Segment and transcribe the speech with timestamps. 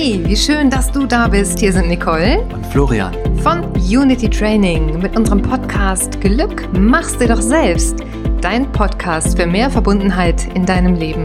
[0.00, 1.58] Hey, wie schön, dass du da bist.
[1.58, 3.12] Hier sind Nicole und Florian
[3.42, 7.96] von Unity Training mit unserem Podcast Glück machst du doch selbst.
[8.40, 11.24] Dein Podcast für mehr Verbundenheit in deinem Leben.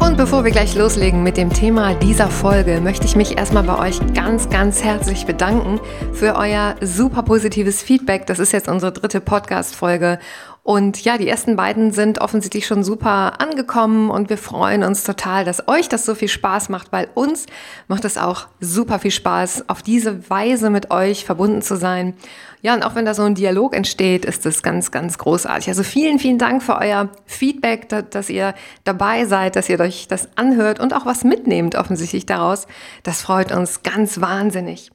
[0.00, 3.78] Und bevor wir gleich loslegen mit dem Thema dieser Folge, möchte ich mich erstmal bei
[3.78, 5.78] euch ganz, ganz herzlich bedanken
[6.12, 8.26] für euer super positives Feedback.
[8.26, 10.18] Das ist jetzt unsere dritte Podcast-Folge
[10.64, 15.44] und ja, die ersten beiden sind offensichtlich schon super angekommen und wir freuen uns total,
[15.44, 17.44] dass euch das so viel Spaß macht, weil uns
[17.86, 22.14] macht es auch super viel Spaß, auf diese Weise mit euch verbunden zu sein.
[22.62, 25.68] Ja, und auch wenn da so ein Dialog entsteht, ist es ganz, ganz großartig.
[25.68, 28.54] Also vielen, vielen Dank für euer Feedback, dass ihr
[28.84, 32.66] dabei seid, dass ihr euch das anhört und auch was mitnehmt offensichtlich daraus.
[33.02, 34.92] Das freut uns ganz wahnsinnig.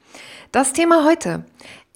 [0.51, 1.45] Das Thema heute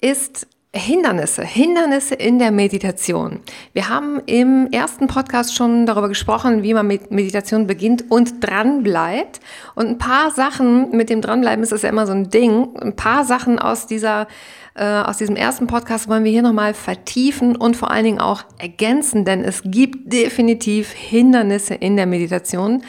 [0.00, 3.40] ist Hindernisse, Hindernisse in der Meditation.
[3.74, 8.82] Wir haben im ersten Podcast schon darüber gesprochen, wie man mit Meditation beginnt und dran
[8.82, 9.38] bleibt.
[9.76, 12.76] Und ein paar Sachen mit dem dranbleiben ist das ja immer so ein Ding.
[12.80, 14.26] Ein paar Sachen aus dieser
[14.74, 18.42] äh, aus diesem ersten Podcast wollen wir hier nochmal vertiefen und vor allen Dingen auch
[18.58, 22.82] ergänzen, denn es gibt definitiv Hindernisse in der Meditation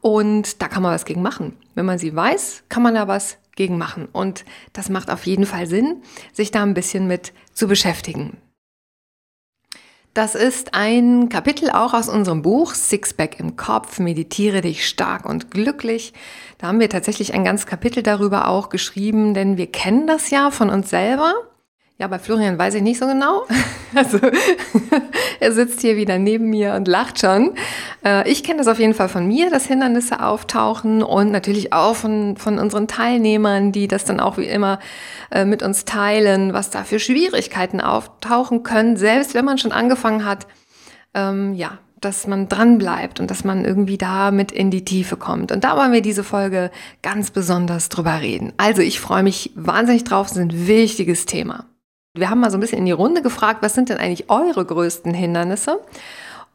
[0.00, 1.52] und da kann man was gegen machen.
[1.74, 4.06] Wenn man sie weiß, kann man da was gegen machen.
[4.12, 8.36] Und das macht auf jeden Fall Sinn, sich da ein bisschen mit zu beschäftigen.
[10.16, 15.50] Das ist ein Kapitel auch aus unserem Buch Sixpack im Kopf, meditiere dich stark und
[15.50, 16.14] glücklich.
[16.56, 20.50] Da haben wir tatsächlich ein ganzes Kapitel darüber auch geschrieben, denn wir kennen das ja
[20.50, 21.34] von uns selber.
[21.98, 23.44] Ja, bei Florian weiß ich nicht so genau.
[23.94, 24.18] Also
[25.40, 27.54] er sitzt hier wieder neben mir und lacht schon.
[28.04, 31.94] Äh, ich kenne das auf jeden Fall von mir, dass Hindernisse auftauchen und natürlich auch
[31.94, 34.80] von, von unseren Teilnehmern, die das dann auch wie immer
[35.30, 40.26] äh, mit uns teilen, was da für Schwierigkeiten auftauchen können, selbst wenn man schon angefangen
[40.26, 40.46] hat.
[41.14, 45.16] Ähm, ja, dass man dran bleibt und dass man irgendwie da mit in die Tiefe
[45.16, 45.52] kommt.
[45.52, 46.70] Und da wollen wir diese Folge
[47.02, 48.52] ganz besonders drüber reden.
[48.58, 51.64] Also ich freue mich wahnsinnig drauf, es ist ein wichtiges Thema.
[52.16, 54.64] Wir haben mal so ein bisschen in die Runde gefragt, was sind denn eigentlich eure
[54.64, 55.80] größten Hindernisse?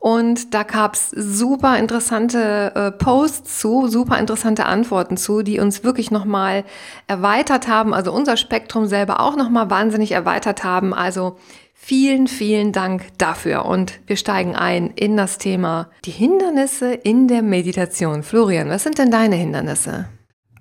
[0.02, 5.84] Und da gab es super interessante äh, Posts zu, super interessante Antworten zu, die uns
[5.84, 6.64] wirklich nochmal
[7.06, 10.96] erweitert haben, also unser Spektrum selber auch nochmal wahnsinnig erweitert haben.
[10.96, 11.38] Also
[11.76, 13.66] vielen, vielen Dank dafür.
[13.66, 18.24] Und wir steigen ein in das Thema die Hindernisse in der Meditation.
[18.24, 20.08] Florian, was sind denn deine Hindernisse?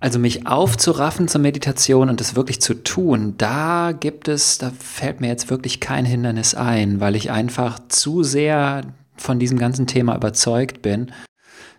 [0.01, 5.21] Also mich aufzuraffen zur Meditation und das wirklich zu tun, da gibt es, da fällt
[5.21, 8.83] mir jetzt wirklich kein Hindernis ein, weil ich einfach zu sehr
[9.17, 11.13] von diesem ganzen Thema überzeugt bin.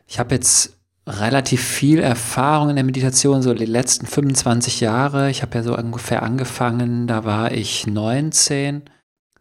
[0.05, 0.77] Ich habe jetzt
[1.07, 5.31] relativ viel Erfahrung in der Meditation, so die letzten 25 Jahre.
[5.31, 8.83] Ich habe ja so ungefähr angefangen, da war ich 19,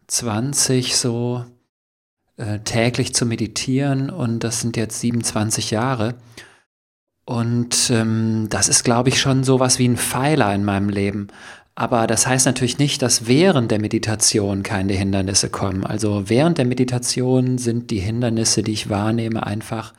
[0.07, 1.45] 20 so
[2.37, 6.15] äh, täglich zu meditieren und das sind jetzt 27 Jahre.
[7.25, 11.27] Und ähm, das ist, glaube ich, schon so was wie ein Pfeiler in meinem Leben.
[11.75, 15.85] Aber das heißt natürlich nicht, dass während der Meditation keine Hindernisse kommen.
[15.85, 19.93] Also während der Meditation sind die Hindernisse, die ich wahrnehme, einfach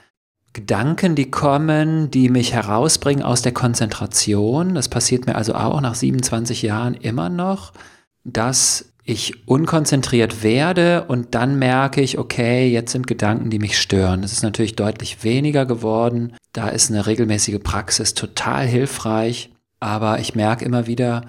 [0.52, 4.74] Gedanken, die kommen, die mich herausbringen aus der Konzentration.
[4.74, 7.72] Das passiert mir also auch nach 27 Jahren immer noch,
[8.24, 14.22] dass ich unkonzentriert werde und dann merke ich, okay, jetzt sind Gedanken, die mich stören.
[14.22, 16.34] Es ist natürlich deutlich weniger geworden.
[16.52, 19.50] Da ist eine regelmäßige Praxis total hilfreich.
[19.80, 21.22] Aber ich merke immer wieder,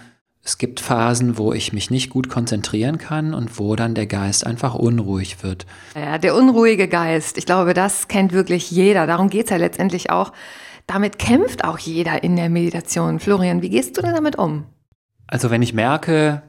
[0.44, 4.46] es gibt Phasen, wo ich mich nicht gut konzentrieren kann und wo dann der Geist
[4.46, 5.66] einfach unruhig wird.
[5.96, 9.08] Ja, der unruhige Geist, ich glaube, das kennt wirklich jeder.
[9.08, 10.32] Darum geht es ja letztendlich auch.
[10.86, 13.20] Damit kämpft auch jeder in der Meditation.
[13.20, 14.66] Florian, wie gehst du denn damit um?
[15.28, 16.44] Also wenn ich merke,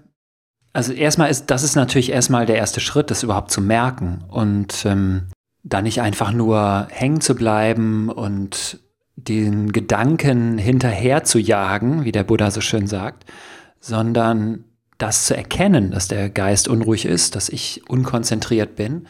[0.75, 4.85] also erstmal ist, das ist natürlich erstmal der erste Schritt, das überhaupt zu merken und
[4.85, 5.29] ähm,
[5.63, 8.81] da nicht einfach nur hängen zu bleiben und
[9.17, 13.25] den Gedanken hinterher zu jagen, wie der Buddha so schön sagt,
[13.81, 14.65] sondern
[14.99, 19.07] das zu erkennen, dass der Geist unruhig ist, dass ich unkonzentriert bin.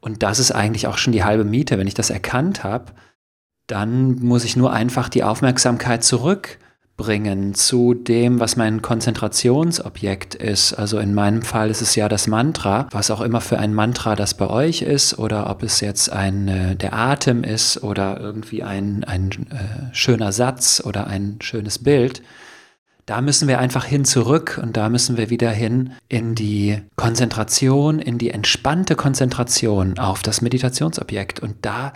[0.00, 1.76] Und das ist eigentlich auch schon die halbe Miete.
[1.76, 2.92] Wenn ich das erkannt habe,
[3.66, 6.58] dann muss ich nur einfach die Aufmerksamkeit zurück
[7.00, 10.74] bringen zu dem, was mein Konzentrationsobjekt ist.
[10.74, 14.16] Also in meinem Fall ist es ja das Mantra, was auch immer für ein Mantra
[14.16, 18.62] das bei euch ist oder ob es jetzt ein äh, der Atem ist oder irgendwie
[18.62, 22.20] ein, ein äh, schöner Satz oder ein schönes Bild.
[23.06, 27.98] Da müssen wir einfach hin zurück und da müssen wir wieder hin in die Konzentration,
[27.98, 31.40] in die entspannte Konzentration auf das Meditationsobjekt.
[31.40, 31.94] Und da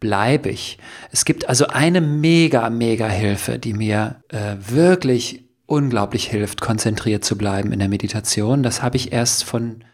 [0.00, 0.78] bleibe ich.
[1.10, 7.36] Es gibt also eine mega, mega Hilfe, die mir äh, wirklich unglaublich hilft, konzentriert zu
[7.36, 8.62] bleiben in der Meditation.
[8.62, 9.84] Das habe ich erst von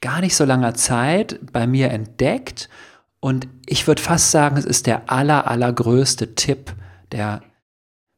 [0.00, 2.68] gar nicht so langer Zeit bei mir entdeckt
[3.20, 6.74] Und ich würde fast sagen, es ist der aller, allergrößte Tipp,
[7.10, 7.42] der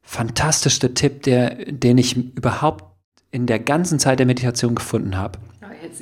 [0.02, 2.84] fantastischste Tipp, der, den ich überhaupt
[3.30, 5.38] in der ganzen Zeit der Meditation gefunden habe.
[5.82, 6.00] Jetzt,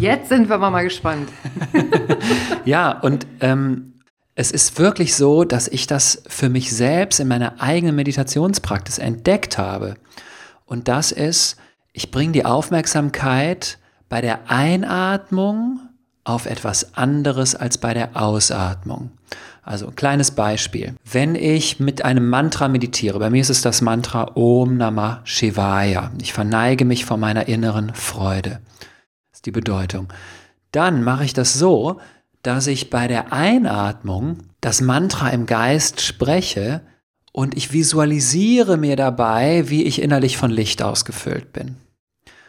[0.00, 1.28] jetzt, sind wir mal gespannt.
[2.64, 3.97] ja, und ähm,
[4.38, 9.58] es ist wirklich so, dass ich das für mich selbst in meiner eigenen Meditationspraxis entdeckt
[9.58, 9.96] habe.
[10.64, 11.56] Und das ist,
[11.92, 15.80] ich bringe die Aufmerksamkeit bei der Einatmung
[16.22, 19.10] auf etwas anderes als bei der Ausatmung.
[19.64, 20.94] Also ein kleines Beispiel.
[21.04, 26.12] Wenn ich mit einem Mantra meditiere, bei mir ist es das Mantra Om Namah Shivaya.
[26.22, 28.60] Ich verneige mich vor meiner inneren Freude.
[29.30, 30.12] Das ist die Bedeutung.
[30.70, 31.98] Dann mache ich das so,
[32.48, 36.80] dass ich bei der Einatmung das Mantra im Geist spreche
[37.30, 41.76] und ich visualisiere mir dabei, wie ich innerlich von Licht ausgefüllt bin.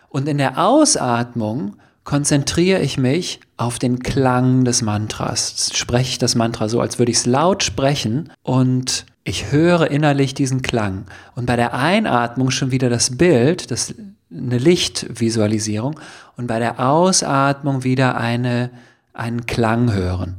[0.07, 1.75] Und in der Ausatmung
[2.06, 5.72] konzentriere ich mich auf den Klang des Mantras.
[5.74, 10.62] Spreche das Mantra so, als würde ich es laut sprechen und ich höre innerlich diesen
[10.62, 11.07] Klang.
[11.36, 13.94] Und bei der Einatmung schon wieder das Bild, das,
[14.31, 16.00] eine Lichtvisualisierung
[16.38, 18.69] und bei der Ausatmung wieder eine,
[19.13, 20.38] einen Klang hören.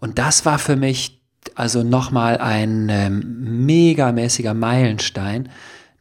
[0.00, 1.20] Und das war für mich
[1.54, 5.48] also nochmal ein ähm, megamäßiger Meilenstein,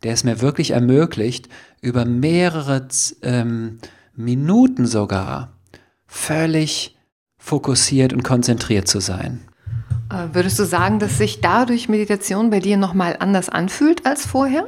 [0.04, 1.50] der es mir wirklich ermöglicht,
[1.82, 2.88] über mehrere
[3.24, 3.80] ähm,
[4.16, 5.54] Minuten sogar
[6.06, 6.98] völlig
[7.38, 9.42] fokussiert und konzentriert zu sein.
[10.12, 14.68] Äh, würdest du sagen, dass sich dadurch Meditation bei dir nochmal anders anfühlt als vorher?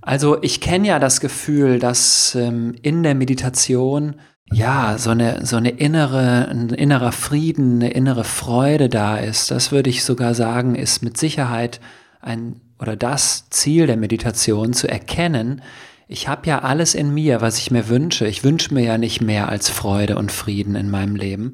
[0.00, 4.16] Also ich kenne ja das Gefühl, dass ähm, in der Meditation
[4.52, 9.50] ja so eine so eine innere ein innerer Frieden, eine innere Freude da ist.
[9.50, 11.80] Das würde ich sogar sagen, ist mit Sicherheit
[12.20, 15.62] ein oder das Ziel der Meditation zu erkennen,
[16.06, 18.26] ich habe ja alles in mir, was ich mir wünsche.
[18.26, 21.52] Ich wünsche mir ja nicht mehr als Freude und Frieden in meinem Leben.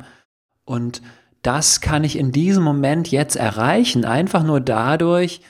[0.65, 1.03] Und
[1.43, 5.41] das kann ich in diesem Moment jetzt erreichen, einfach nur dadurch,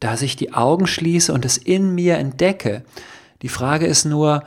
[0.00, 2.84] dass ich die Augen schließe und es in mir entdecke.
[3.42, 4.44] Die Frage ist nur,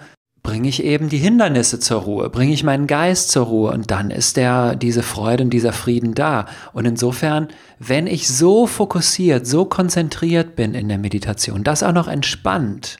[0.50, 4.10] bringe ich eben die Hindernisse zur Ruhe, bringe ich meinen Geist zur Ruhe und dann
[4.10, 6.48] ist der, diese Freude und dieser Frieden da.
[6.74, 12.08] Und insofern, wenn ich so fokussiert, so konzentriert bin in der Meditation, das auch noch
[12.08, 12.98] entspannt,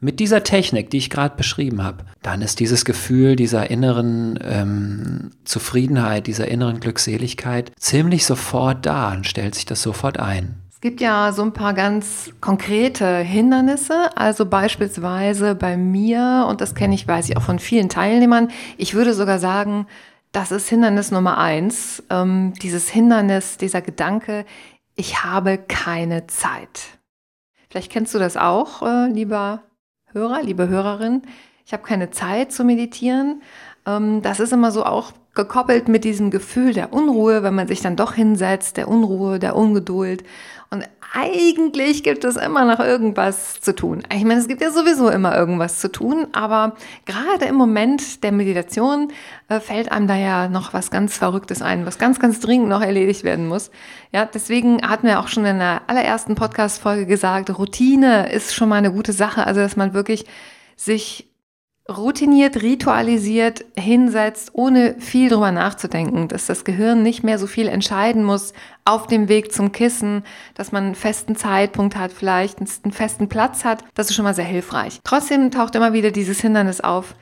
[0.00, 5.30] mit dieser Technik, die ich gerade beschrieben habe, dann ist dieses Gefühl dieser inneren ähm,
[5.44, 10.56] Zufriedenheit, dieser inneren Glückseligkeit ziemlich sofort da und stellt sich das sofort ein.
[10.78, 16.76] Es gibt ja so ein paar ganz konkrete Hindernisse, also beispielsweise bei mir, und das
[16.76, 19.88] kenne ich, weiß ich auch von vielen Teilnehmern, ich würde sogar sagen,
[20.30, 24.44] das ist Hindernis Nummer eins, ähm, dieses Hindernis, dieser Gedanke,
[24.94, 27.00] ich habe keine Zeit.
[27.68, 29.64] Vielleicht kennst du das auch, äh, lieber
[30.12, 31.22] Hörer, liebe Hörerin,
[31.66, 33.42] ich habe keine Zeit zu meditieren.
[33.84, 37.80] Ähm, das ist immer so auch gekoppelt mit diesem Gefühl der Unruhe, wenn man sich
[37.80, 40.24] dann doch hinsetzt, der Unruhe, der Ungeduld.
[40.70, 40.84] Und
[41.14, 44.02] eigentlich gibt es immer noch irgendwas zu tun.
[44.12, 46.76] Ich meine, es gibt ja sowieso immer irgendwas zu tun, aber
[47.06, 49.10] gerade im Moment der Meditation
[49.48, 52.82] äh, fällt einem da ja noch was ganz Verrücktes ein, was ganz, ganz dringend noch
[52.82, 53.70] erledigt werden muss.
[54.12, 58.76] Ja, deswegen hatten wir auch schon in der allerersten Podcast-Folge gesagt, Routine ist schon mal
[58.76, 59.46] eine gute Sache.
[59.46, 60.26] Also, dass man wirklich
[60.76, 61.27] sich
[61.90, 68.24] routiniert, ritualisiert hinsetzt, ohne viel drüber nachzudenken, dass das Gehirn nicht mehr so viel entscheiden
[68.24, 68.52] muss
[68.84, 70.22] auf dem Weg zum Kissen,
[70.54, 73.84] dass man einen festen Zeitpunkt hat, vielleicht einen festen Platz hat.
[73.94, 75.00] Das ist schon mal sehr hilfreich.
[75.02, 77.14] Trotzdem taucht immer wieder dieses Hindernis auf.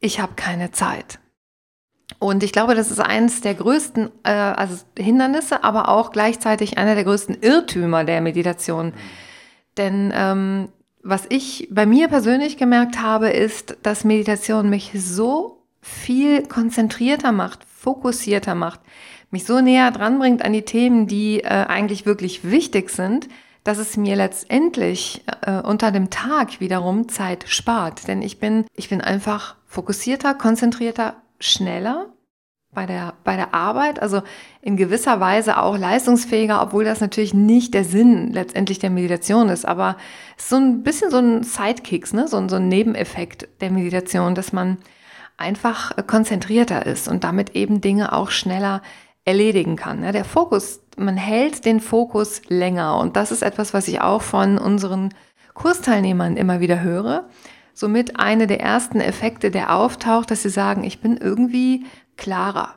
[0.00, 1.20] Ich habe keine Zeit.
[2.18, 6.94] Und ich glaube, das ist eines der größten äh, also Hindernisse, aber auch gleichzeitig einer
[6.94, 8.92] der größten Irrtümer der Meditation.
[9.76, 10.68] Denn ähm,
[11.02, 17.64] was ich bei mir persönlich gemerkt habe, ist, dass Meditation mich so viel konzentrierter macht,
[17.64, 18.80] fokussierter macht,
[19.30, 23.28] mich so näher dran bringt an die Themen, die äh, eigentlich wirklich wichtig sind,
[23.64, 28.06] dass es mir letztendlich äh, unter dem Tag wiederum Zeit spart.
[28.08, 32.12] Denn ich bin, ich bin einfach fokussierter, konzentrierter, schneller
[32.74, 34.22] bei der, bei der Arbeit, also
[34.62, 39.66] in gewisser Weise auch leistungsfähiger, obwohl das natürlich nicht der Sinn letztendlich der Meditation ist,
[39.66, 39.96] aber
[40.38, 42.26] es ist so ein bisschen so ein Sidekicks, ne?
[42.28, 44.78] so, so ein Nebeneffekt der Meditation, dass man
[45.36, 48.80] einfach konzentrierter ist und damit eben Dinge auch schneller
[49.24, 50.00] erledigen kann.
[50.00, 50.12] Ne?
[50.12, 54.56] Der Fokus, man hält den Fokus länger und das ist etwas, was ich auch von
[54.56, 55.10] unseren
[55.52, 57.28] Kursteilnehmern immer wieder höre.
[57.74, 61.84] Somit eine der ersten Effekte, der auftaucht, dass sie sagen, ich bin irgendwie
[62.16, 62.74] klarer.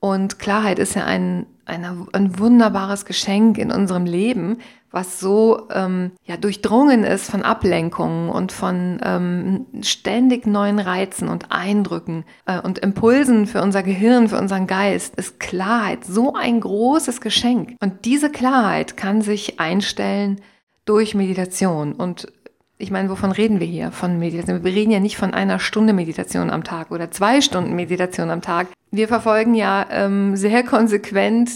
[0.00, 4.58] Und Klarheit ist ja ein, ein, ein wunderbares Geschenk in unserem Leben,
[4.90, 11.52] was so ähm, ja, durchdrungen ist von Ablenkungen und von ähm, ständig neuen Reizen und
[11.52, 17.20] Eindrücken äh, und Impulsen für unser Gehirn, für unseren Geist, ist Klarheit so ein großes
[17.20, 17.76] Geschenk.
[17.80, 20.40] Und diese Klarheit kann sich einstellen
[20.86, 21.92] durch Meditation.
[21.92, 22.32] Und
[22.78, 23.90] ich meine, wovon reden wir hier?
[23.90, 24.64] Von Meditation.
[24.64, 28.40] Wir reden ja nicht von einer Stunde Meditation am Tag oder zwei Stunden Meditation am
[28.40, 28.68] Tag.
[28.90, 31.50] Wir verfolgen ja ähm, sehr konsequent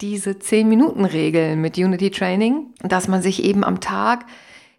[0.00, 4.26] diese 10-Minuten-Regel mit Unity Training, dass man sich eben am Tag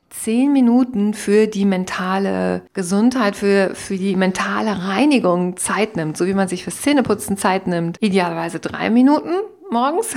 [0.10, 6.34] 10 Minuten für die mentale Gesundheit, für, für die mentale Reinigung Zeit nimmt, so wie
[6.34, 9.32] man sich fürs Zähneputzen Zeit nimmt, idealerweise drei Minuten
[9.72, 10.14] morgens,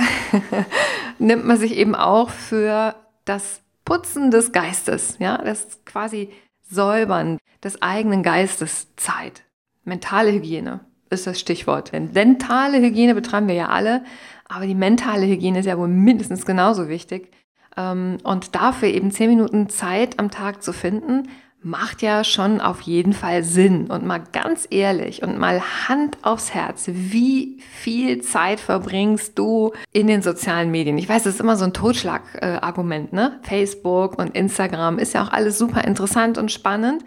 [1.19, 2.95] nimmt man sich eben auch für
[3.25, 6.29] das Putzen des Geistes, ja, das quasi
[6.69, 9.43] Säubern des eigenen Geistes Zeit.
[9.83, 11.91] Mentale Hygiene ist das Stichwort.
[11.91, 14.03] Denn dentale Hygiene betreiben wir ja alle,
[14.47, 17.31] aber die mentale Hygiene ist ja wohl mindestens genauso wichtig.
[17.77, 21.29] Ähm, und dafür eben zehn Minuten Zeit am Tag zu finden,
[21.61, 23.87] macht ja schon auf jeden Fall Sinn.
[23.87, 30.07] Und mal ganz ehrlich und mal Hand aufs Herz, wie viel Zeit verbringst du in
[30.07, 30.97] den sozialen Medien?
[30.97, 33.39] Ich weiß, das ist immer so ein Totschlagargument, ne?
[33.43, 37.03] Facebook und Instagram ist ja auch alles super interessant und spannend.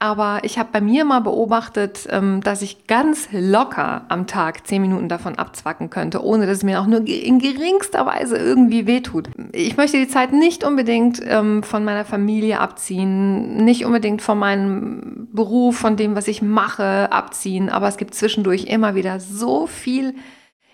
[0.00, 4.82] Aber ich habe bei mir mal beobachtet, ähm, dass ich ganz locker am Tag zehn
[4.82, 9.30] Minuten davon abzwacken könnte, ohne dass es mir auch nur in geringster Weise irgendwie wehtut.
[9.52, 15.28] Ich möchte die Zeit nicht unbedingt ähm, von meiner Familie abziehen, nicht unbedingt von meinem
[15.32, 17.70] Beruf, von dem, was ich mache, abziehen.
[17.70, 20.16] Aber es gibt zwischendurch immer wieder so viel,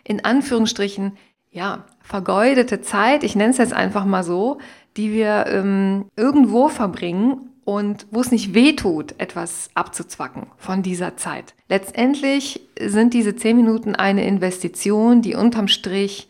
[0.02, 1.12] in Anführungsstrichen,
[1.50, 4.58] ja, vergeudete Zeit, ich nenne es jetzt einfach mal so,
[4.96, 11.16] die wir ähm, irgendwo verbringen und wo es nicht weh tut, etwas abzuzwacken von dieser
[11.16, 11.54] Zeit.
[11.68, 16.28] Letztendlich sind diese zehn Minuten eine Investition, die unterm Strich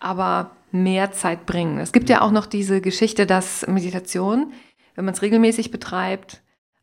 [0.00, 1.78] aber mehr Zeit bringen.
[1.78, 4.52] Es gibt ja auch noch diese Geschichte, dass Meditation,
[4.96, 6.42] wenn man es regelmäßig betreibt,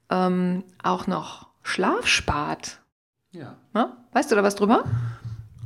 [0.09, 2.79] ähm, auch noch Schlaf spart.
[3.31, 3.57] Ja.
[3.73, 3.97] Na?
[4.13, 4.85] Weißt du da was drüber?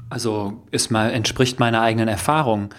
[0.10, 2.74] Also ist mal, entspricht meiner eigenen Erfahrung.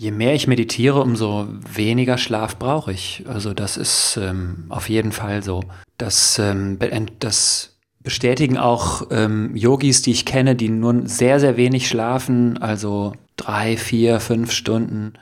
[0.00, 3.24] Je mehr ich meditiere, umso weniger Schlaf brauche ich.
[3.26, 5.64] Also das ist ähm, auf jeden Fall so.
[5.96, 6.78] Das, ähm,
[7.18, 13.14] das bestätigen auch ähm, Yogis, die ich kenne, die nur sehr, sehr wenig schlafen, also
[13.36, 15.14] drei, vier, fünf Stunden.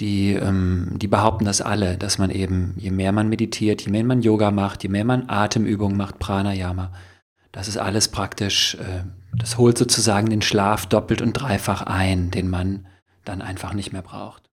[0.00, 4.04] Die, ähm, die behaupten das alle, dass man eben, je mehr man meditiert, je mehr
[4.04, 6.90] man Yoga macht, je mehr man Atemübungen macht, Pranayama,
[7.52, 9.04] das ist alles praktisch, äh,
[9.36, 12.86] das holt sozusagen den Schlaf doppelt und dreifach ein, den man
[13.24, 14.50] dann einfach nicht mehr braucht.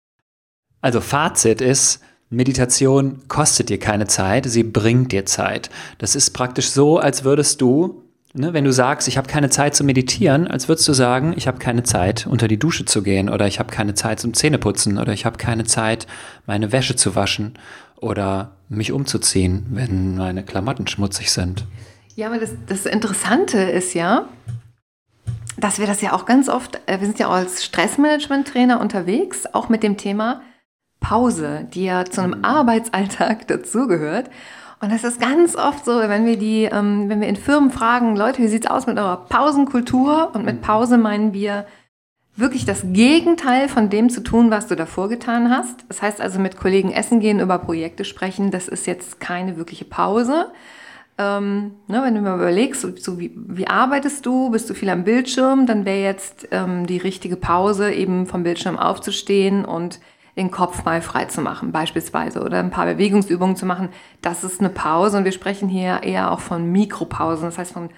[0.81, 5.69] Also Fazit ist, Meditation kostet dir keine Zeit, sie bringt dir Zeit.
[5.99, 9.75] Das ist praktisch so, als würdest du, ne, wenn du sagst, ich habe keine Zeit
[9.75, 13.29] zu meditieren, als würdest du sagen, ich habe keine Zeit, unter die Dusche zu gehen
[13.29, 16.07] oder ich habe keine Zeit zum Zähneputzen oder ich habe keine Zeit,
[16.47, 17.59] meine Wäsche zu waschen
[17.97, 21.67] oder mich umzuziehen, wenn meine Klamotten schmutzig sind.
[22.15, 24.29] Ja, aber das, das Interessante ist ja,
[25.57, 29.47] dass wir das ja auch ganz oft, äh, wir sind ja auch als Stressmanagement-Trainer unterwegs,
[29.53, 30.43] auch mit dem Thema
[31.01, 34.31] Pause, die ja zu einem Arbeitsalltag dazugehört.
[34.83, 38.17] Und das ist ganz oft so, wenn wir die, ähm, wenn wir in Firmen fragen,
[38.17, 40.31] Leute, wie sieht's aus mit eurer Pausenkultur?
[40.35, 41.67] Und mit Pause meinen wir
[42.35, 45.85] wirklich das Gegenteil von dem zu tun, was du davor getan hast.
[45.89, 49.85] Das heißt also mit Kollegen essen gehen, über Projekte sprechen, das ist jetzt keine wirkliche
[49.85, 50.51] Pause,
[51.21, 55.05] ähm, ne, wenn du mir überlegst, so wie, wie, arbeitest du, bist du viel am
[55.05, 60.01] Bildschirm, dann wäre jetzt ähm, die richtige Pause, eben vom Bildschirm aufzustehen und
[60.39, 63.91] den Kopf mal frei zu machen, beispielsweise, oder ein paar Bewegungsübungen zu machen.
[64.23, 67.91] Das ist eine Pause und wir sprechen hier eher auch von Mikropausen, das heißt von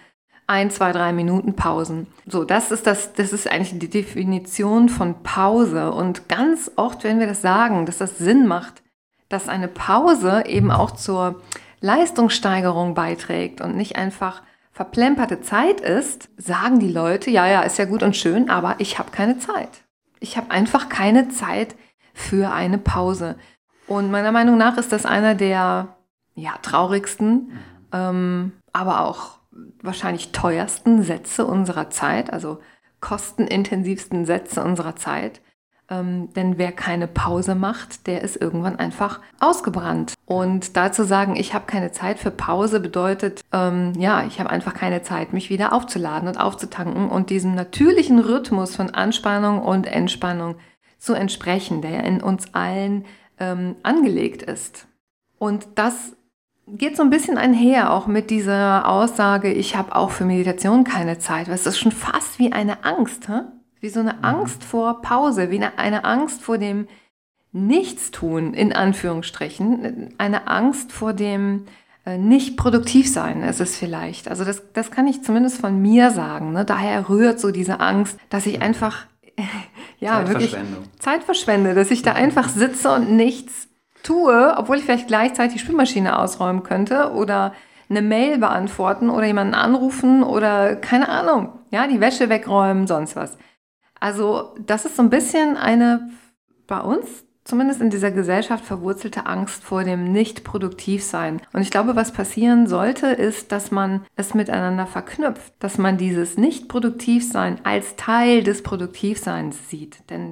[0.49, 2.09] ein, zwei, drei Minuten Pausen.
[2.27, 5.93] So, das ist das, das ist eigentlich die Definition von Pause.
[5.93, 8.83] Und ganz oft, wenn wir das sagen, dass das Sinn macht,
[9.29, 11.41] dass eine Pause eben auch zur
[11.83, 17.85] Leistungssteigerung beiträgt und nicht einfach verplemperte Zeit ist, sagen die Leute, ja, ja, ist ja
[17.85, 19.85] gut und schön, aber ich habe keine Zeit.
[20.19, 21.77] Ich habe einfach keine Zeit
[22.15, 23.37] für eine Pause.
[23.87, 25.97] Und meiner Meinung nach ist das einer der
[26.35, 27.59] ja, traurigsten,
[27.93, 29.39] ähm, aber auch
[29.83, 32.61] wahrscheinlich teuersten Sätze unserer Zeit, also
[33.01, 35.43] kostenintensivsten Sätze unserer Zeit,
[35.91, 40.15] ähm, denn wer keine Pause macht, der ist irgendwann einfach ausgebrannt.
[40.25, 44.75] Und dazu sagen, ich habe keine Zeit für Pause, bedeutet, ähm, ja, ich habe einfach
[44.75, 50.57] keine Zeit, mich wieder aufzuladen und aufzutanken und diesem natürlichen Rhythmus von Anspannung und Entspannung
[50.99, 53.05] zu entsprechen, der in uns allen
[53.39, 54.87] ähm, angelegt ist.
[55.39, 56.17] Und das
[56.69, 61.19] geht so ein bisschen einher auch mit dieser Aussage, ich habe auch für Meditation keine
[61.19, 61.49] Zeit.
[61.49, 63.41] Weil es ist schon fast wie eine Angst, hä?
[63.83, 64.25] Wie so eine mhm.
[64.25, 66.89] Angst vor Pause, wie eine, eine Angst vor dem
[67.53, 71.67] Nichtstun, in Anführungsstrichen, eine Angst vor dem
[72.07, 74.29] äh, nicht produktiv sein ist es vielleicht.
[74.29, 76.53] Also das, das kann ich zumindest von mir sagen.
[76.53, 76.65] Ne?
[76.65, 79.07] Daher rührt so diese Angst, dass ich einfach
[79.99, 80.57] ja wirklich
[80.99, 83.69] Zeit verschwende, dass ich da einfach sitze und nichts
[84.03, 87.53] tue, obwohl ich vielleicht gleichzeitig die Spülmaschine ausräumen könnte oder
[87.89, 93.37] eine Mail beantworten oder jemanden anrufen oder keine Ahnung, ja, die Wäsche wegräumen, sonst was.
[94.03, 96.11] Also das ist so ein bisschen eine
[96.67, 101.41] bei uns zumindest in dieser Gesellschaft verwurzelte Angst vor dem Nicht-Produktivsein.
[101.53, 106.37] Und ich glaube, was passieren sollte, ist, dass man es miteinander verknüpft, dass man dieses
[106.37, 110.11] Nicht-Produktivsein als Teil des Produktivseins sieht.
[110.11, 110.31] Denn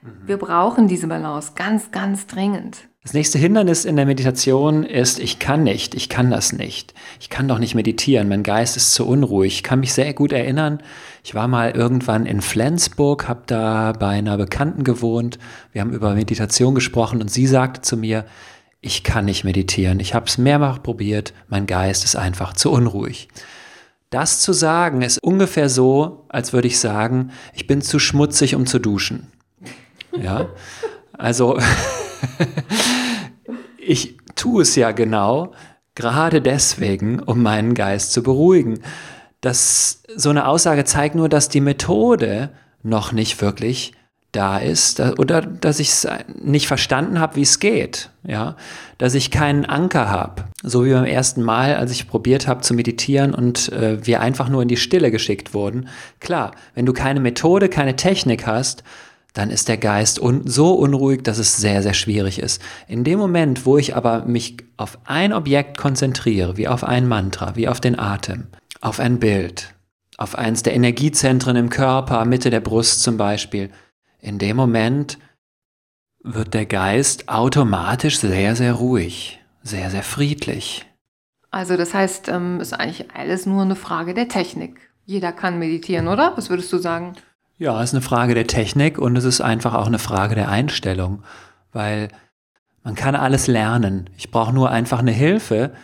[0.00, 0.22] mhm.
[0.24, 2.88] wir brauchen diese Balance ganz, ganz dringend.
[3.02, 6.92] Das nächste Hindernis in der Meditation ist, ich kann nicht, ich kann das nicht.
[7.18, 9.54] Ich kann doch nicht meditieren, mein Geist ist zu unruhig.
[9.54, 10.82] Ich kann mich sehr gut erinnern,
[11.24, 15.38] ich war mal irgendwann in Flensburg, habe da bei einer Bekannten gewohnt.
[15.72, 18.26] Wir haben über Meditation gesprochen und sie sagte zu mir,
[18.82, 19.98] ich kann nicht meditieren.
[19.98, 23.28] Ich habe es mehrfach probiert, mein Geist ist einfach zu unruhig.
[24.10, 28.66] Das zu sagen ist ungefähr so, als würde ich sagen, ich bin zu schmutzig, um
[28.66, 29.28] zu duschen.
[30.20, 30.48] Ja,
[31.12, 31.58] also
[33.78, 35.52] ich tue es ja genau,
[35.94, 38.80] gerade deswegen, um meinen Geist zu beruhigen.
[39.40, 42.50] Das, so eine Aussage zeigt nur, dass die Methode
[42.82, 43.92] noch nicht wirklich
[44.32, 46.08] da ist oder dass ich es
[46.40, 48.56] nicht verstanden habe, wie es geht, ja,
[48.96, 52.74] dass ich keinen Anker habe, so wie beim ersten Mal, als ich probiert habe zu
[52.74, 55.88] meditieren und äh, wir einfach nur in die Stille geschickt wurden.
[56.20, 58.84] Klar, wenn du keine Methode, keine Technik hast,
[59.32, 62.60] dann ist der Geist un so unruhig, dass es sehr, sehr schwierig ist.
[62.88, 67.56] In dem Moment, wo ich aber mich auf ein Objekt konzentriere, wie auf ein Mantra,
[67.56, 68.48] wie auf den Atem,
[68.80, 69.74] auf ein Bild,
[70.16, 73.70] auf eins der Energiezentren im Körper, Mitte der Brust zum Beispiel,
[74.20, 75.18] in dem Moment
[76.22, 80.86] wird der Geist automatisch sehr, sehr ruhig, sehr, sehr friedlich.
[81.50, 84.92] Also das heißt, es ähm, ist eigentlich alles nur eine Frage der Technik.
[85.04, 86.36] Jeder kann meditieren, oder?
[86.36, 87.14] Was würdest du sagen?
[87.60, 90.48] Ja, es ist eine Frage der Technik und es ist einfach auch eine Frage der
[90.48, 91.22] Einstellung,
[91.72, 92.08] weil
[92.82, 94.08] man kann alles lernen.
[94.16, 95.74] Ich brauche nur einfach eine Hilfe,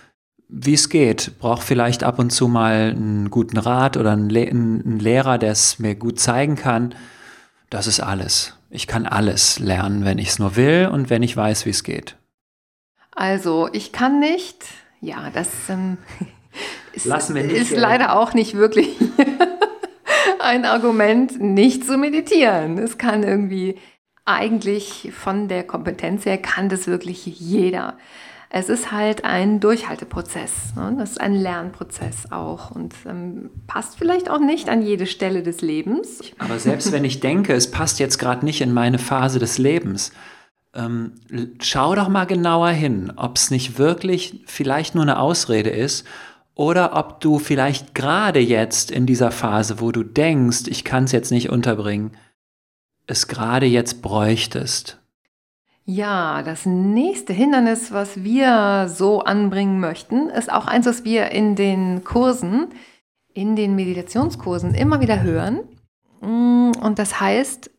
[0.49, 1.39] wie es geht.
[1.39, 5.53] Brauche vielleicht ab und zu mal einen guten Rat oder einen, Le einen Lehrer, der
[5.53, 6.95] es mir gut zeigen kann.
[7.69, 8.57] Das ist alles.
[8.71, 11.85] Ich kann alles lernen, wenn ich es nur will und wenn ich weiß, wie es
[11.85, 12.17] geht.
[13.15, 14.65] Also, ich kann nicht.
[15.03, 15.99] Ja, das ähm,
[16.95, 18.89] ist, ist leider auch nicht wirklich
[20.47, 22.79] ein Argument, nicht zu meditieren.
[22.79, 23.77] Es kann irgendwie
[24.25, 27.97] eigentlich von der Kompetenz her kann das wirklich jeder.
[28.49, 30.75] Es ist halt ein Durchhalteprozess.
[30.77, 30.97] Ne?
[30.99, 35.61] Das ist ein Lernprozess auch und ähm, passt vielleicht auch nicht an jede Stelle des
[35.61, 36.21] Lebens.
[36.39, 40.13] Aber selbst wenn ich denke, es passt jetzt gerade nicht in meine Phase des Lebens,
[40.75, 41.15] ähm,
[41.61, 46.07] schau doch mal genauer hin, ob es nicht wirklich vielleicht nur eine Ausrede ist
[46.57, 51.13] oder ob du vielleicht gerade jetzt in dieser Phase, wo du denkst, ich kann es
[51.13, 52.17] jetzt nicht unterbringen,
[53.07, 54.99] es gerade jetzt bräuchtest.
[55.85, 61.55] Ja, das nächste Hindernis, was wir so anbringen möchten, ist auch eins, was wir in
[61.55, 62.69] den Kursen,
[63.35, 65.61] in den Meditationskursen immer wieder hören.
[66.23, 67.71] Mm, und das heißt,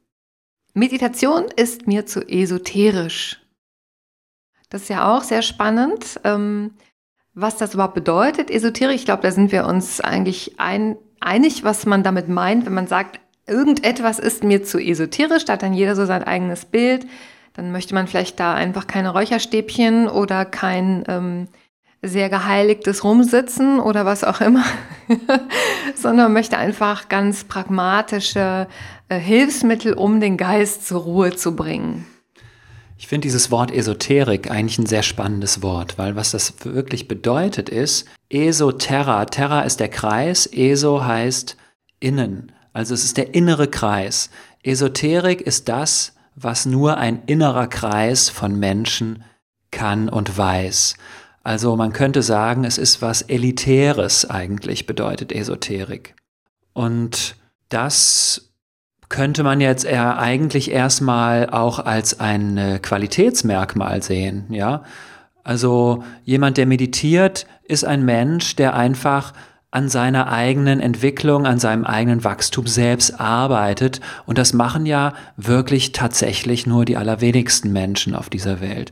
[0.74, 3.42] Meditation ist mir zu esoterisch.
[4.70, 6.20] Das ist ja auch sehr spannend.
[6.24, 6.76] Ähm,
[7.40, 11.86] was das überhaupt bedeutet, Esoterik, ich glaube, da sind wir uns eigentlich ein, einig, was
[11.86, 15.96] man damit meint, wenn man sagt, irgendetwas ist mir zu esoterisch, da hat dann jeder
[15.96, 17.06] so sein eigenes Bild,
[17.54, 21.48] dann möchte man vielleicht da einfach keine Räucherstäbchen oder kein ähm,
[22.02, 24.64] sehr geheiligtes Rumsitzen oder was auch immer,
[25.96, 28.68] sondern möchte einfach ganz pragmatische
[29.10, 32.08] äh, Hilfsmittel, um den Geist zur Ruhe zu bringen.
[32.98, 37.70] Ich finde dieses Wort Esoterik eigentlich ein sehr spannendes Wort, weil was das wirklich bedeutet
[37.70, 41.58] ist, Esoterra, Terra ist der Kreis, Eso heißt
[42.00, 44.30] innen, also es ist der innere Kreis.
[44.64, 49.24] Esoterik ist das, was nur ein innerer Kreis von Menschen
[49.72, 50.96] kann und weiß.
[51.44, 56.16] Also man könnte sagen, es ist was Elitäres eigentlich, bedeutet Esoterik.
[56.74, 57.36] Und
[57.70, 58.47] das
[59.10, 64.84] könnte man jetzt eher eigentlich erstmal auch als ein äh, Qualitätsmerkmal sehen, ja.
[65.44, 69.32] Also jemand, der meditiert, ist ein Mensch, der einfach
[69.72, 74.02] an seiner eigenen Entwicklung, an seinem eigenen Wachstum selbst arbeitet.
[74.26, 78.92] Und das machen ja wirklich tatsächlich nur die allerwenigsten Menschen auf dieser Welt.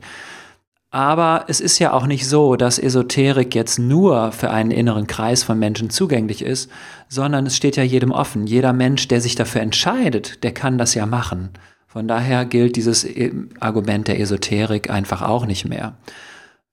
[0.96, 5.42] Aber es ist ja auch nicht so, dass Esoterik jetzt nur für einen inneren Kreis
[5.42, 6.70] von Menschen zugänglich ist,
[7.10, 8.46] sondern es steht ja jedem offen.
[8.46, 11.50] Jeder Mensch, der sich dafür entscheidet, der kann das ja machen.
[11.86, 13.30] Von daher gilt dieses äh,
[13.60, 15.98] Argument der Esoterik einfach auch nicht mehr.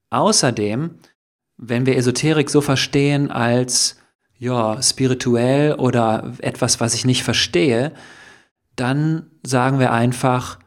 [0.09, 0.91] Außerdem,
[1.57, 3.97] wenn wir Esoterik so verstehen als
[4.37, 7.91] ja, spirituell oder etwas, was ich nicht verstehe,
[8.77, 10.59] dann sagen wir einfach,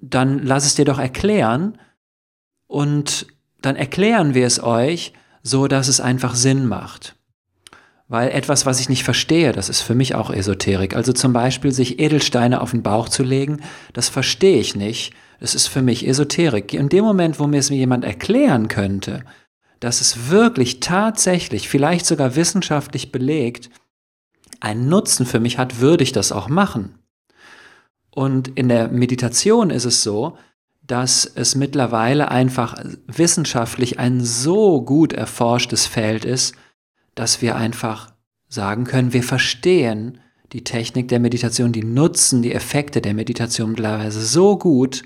[0.00, 1.76] dann lass es dir doch erklären,
[2.72, 3.26] und
[3.60, 7.16] dann erklären wir es euch, so dass es einfach Sinn macht.
[8.08, 10.96] Weil etwas, was ich nicht verstehe, das ist für mich auch Esoterik.
[10.96, 13.60] Also zum Beispiel sich Edelsteine auf den Bauch zu legen,
[13.92, 15.12] das verstehe ich nicht.
[15.38, 16.72] Das ist für mich Esoterik.
[16.72, 19.22] In dem Moment, wo mir es mir jemand erklären könnte,
[19.80, 23.68] dass es wirklich tatsächlich, vielleicht sogar wissenschaftlich belegt,
[24.60, 26.98] einen Nutzen für mich hat, würde ich das auch machen.
[28.10, 30.38] Und in der Meditation ist es so,
[30.82, 36.54] dass es mittlerweile einfach wissenschaftlich ein so gut erforschtes Feld ist,
[37.14, 38.12] dass wir einfach
[38.48, 40.18] sagen können, wir verstehen
[40.52, 45.02] die Technik der Meditation, die nutzen die Effekte der Meditation mittlerweile so gut,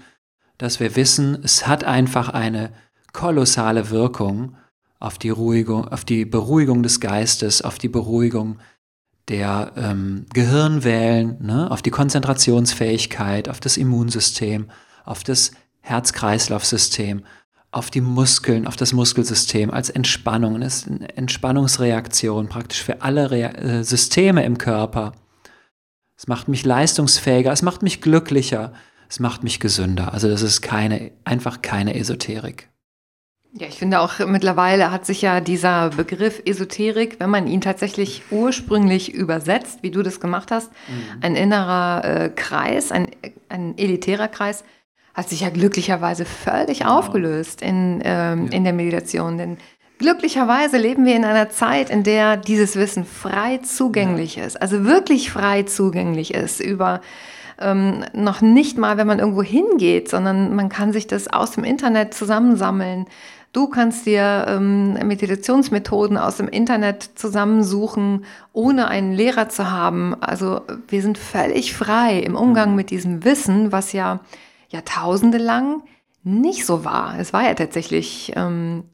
[0.58, 2.72] dass wir wissen, es hat einfach eine
[3.12, 4.56] kolossale Wirkung
[4.98, 8.58] auf die, Ruhigung, auf die Beruhigung des Geistes, auf die Beruhigung
[9.28, 14.70] der ähm, Gehirnwellen, ne, auf die Konzentrationsfähigkeit, auf das Immunsystem,
[15.04, 15.52] auf das
[15.86, 17.22] Herz-Kreislauf-System,
[17.70, 20.60] auf die Muskeln, auf das Muskelsystem als Entspannung.
[20.62, 25.12] Es ist eine Entspannungsreaktion praktisch für alle Re äh, Systeme im Körper.
[26.16, 28.72] Es macht mich leistungsfähiger, es macht mich glücklicher,
[29.08, 30.12] es macht mich gesünder.
[30.12, 32.68] Also das ist keine, einfach keine Esoterik.
[33.52, 38.22] Ja, ich finde auch mittlerweile hat sich ja dieser Begriff Esoterik, wenn man ihn tatsächlich
[38.30, 41.22] ursprünglich übersetzt, wie du das gemacht hast, mhm.
[41.22, 43.08] ein innerer äh, Kreis, ein,
[43.48, 44.64] ein elitärer Kreis,
[45.16, 46.98] hat sich ja glücklicherweise völlig genau.
[46.98, 48.52] aufgelöst in, ähm, ja.
[48.52, 49.38] in der Meditation.
[49.38, 49.56] Denn
[49.98, 54.44] glücklicherweise leben wir in einer Zeit, in der dieses Wissen frei zugänglich ja.
[54.44, 57.00] ist, also wirklich frei zugänglich ist über
[57.58, 61.64] ähm, noch nicht mal, wenn man irgendwo hingeht, sondern man kann sich das aus dem
[61.64, 63.06] Internet zusammensammeln.
[63.54, 70.14] Du kannst dir ähm, Meditationsmethoden aus dem Internet zusammensuchen, ohne einen Lehrer zu haben.
[70.20, 72.76] Also wir sind völlig frei im Umgang mhm.
[72.76, 74.20] mit diesem Wissen, was ja
[74.68, 75.82] Jahrtausende lang
[76.22, 77.18] nicht so war.
[77.18, 78.84] Es war ja tatsächlich ähm,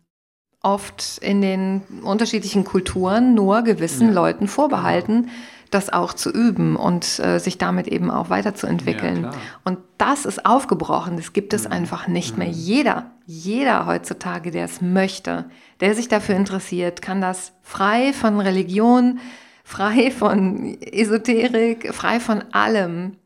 [0.62, 4.14] oft in den unterschiedlichen Kulturen nur gewissen ja.
[4.14, 5.30] Leuten vorbehalten,
[5.70, 9.24] das auch zu üben und äh, sich damit eben auch weiterzuentwickeln.
[9.24, 9.30] Ja,
[9.64, 11.16] und das ist aufgebrochen.
[11.16, 11.72] Das gibt es mhm.
[11.72, 12.44] einfach nicht mhm.
[12.44, 12.48] mehr.
[12.48, 15.46] Jeder, jeder heutzutage, der es möchte,
[15.80, 19.20] der sich dafür interessiert, kann das frei von Religion,
[19.64, 23.16] frei von Esoterik, frei von allem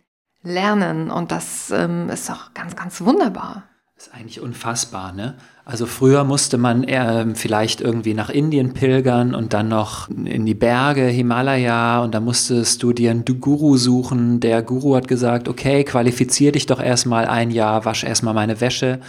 [0.46, 1.10] lernen.
[1.10, 3.64] Und das ähm, ist doch ganz, ganz wunderbar.
[3.96, 5.34] Das ist eigentlich unfassbar, ne?
[5.64, 10.54] Also früher musste man äh, vielleicht irgendwie nach Indien pilgern und dann noch in die
[10.54, 14.38] Berge, Himalaya und da musstest du dir einen Guru suchen.
[14.38, 19.00] Der Guru hat gesagt, okay, qualifizier dich doch erstmal ein Jahr, wasch erstmal meine Wäsche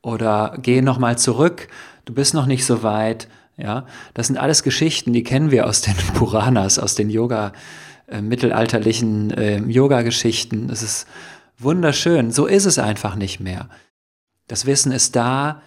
[0.00, 1.68] oder geh nochmal zurück,
[2.06, 3.28] du bist noch nicht so weit.
[3.58, 7.52] Ja, das sind alles Geschichten, die kennen wir aus den Puranas, aus den Yoga-
[8.08, 10.70] äh, mittelalterlichen äh, Yoga-Geschichten.
[10.70, 11.06] Es ist
[11.58, 12.30] wunderschön.
[12.30, 13.68] So ist es einfach nicht mehr.
[14.46, 15.62] Das Wissen ist da.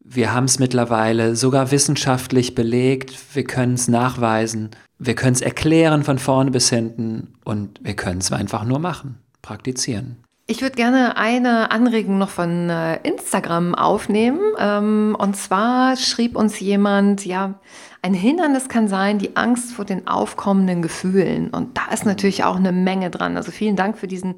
[0.00, 3.14] Wir haben es mittlerweile sogar wissenschaftlich belegt.
[3.34, 4.70] Wir können es nachweisen.
[4.98, 7.34] Wir können es erklären von vorne bis hinten.
[7.44, 10.23] Und wir können es einfach nur machen, praktizieren.
[10.46, 14.40] Ich würde gerne eine Anregung noch von äh, Instagram aufnehmen.
[14.58, 17.54] Ähm, und zwar schrieb uns jemand, ja,
[18.02, 21.48] ein Hindernis kann sein die Angst vor den aufkommenden Gefühlen.
[21.48, 23.38] Und da ist natürlich auch eine Menge dran.
[23.38, 24.34] Also vielen Dank für diesen